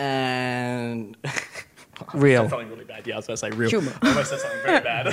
and 0.00 1.16
Real. 2.14 2.48
something 2.48 2.70
really 2.70 2.84
bad. 2.86 3.06
Yeah, 3.06 3.14
I 3.14 3.18
was 3.18 3.26
going 3.26 3.36
to 3.36 3.40
say 3.40 3.50
real. 3.50 3.68
Humor. 3.70 3.92
I 4.02 4.08
almost 4.08 4.30
said 4.30 4.40
something 4.40 4.62
very 4.64 4.80
bad. 4.80 5.04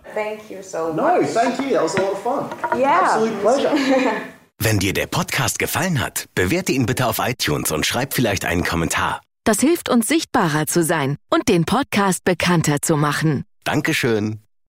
Thank 0.14 0.50
you 0.50 0.62
so 0.62 0.92
much. 0.92 0.96
no, 0.96 1.24
thank 1.26 1.58
you. 1.60 1.70
That 1.70 1.82
was 1.82 1.94
a 1.96 2.02
lot 2.02 2.12
of 2.12 2.22
fun. 2.22 2.78
Yeah. 2.78 3.00
Absolute 3.02 3.40
pleasure. 3.40 4.20
Wenn 4.58 4.78
dir 4.78 4.92
der 4.94 5.06
Podcast 5.06 5.58
gefallen 5.58 6.00
hat, 6.00 6.26
bewerte 6.34 6.72
ihn 6.72 6.86
bitte 6.86 7.06
auf 7.06 7.18
iTunes 7.18 7.72
und 7.72 7.84
schreib 7.86 8.14
vielleicht 8.14 8.44
einen 8.44 8.64
Kommentar. 8.64 9.20
Das 9.44 9.60
hilft 9.60 9.88
uns 9.88 10.06
sichtbarer 10.08 10.66
zu 10.66 10.82
sein 10.82 11.16
und 11.30 11.48
den 11.48 11.64
Podcast 11.64 12.24
bekannter 12.24 12.80
zu 12.82 12.96
machen. 12.96 13.44
Dankeschön. 13.64 14.40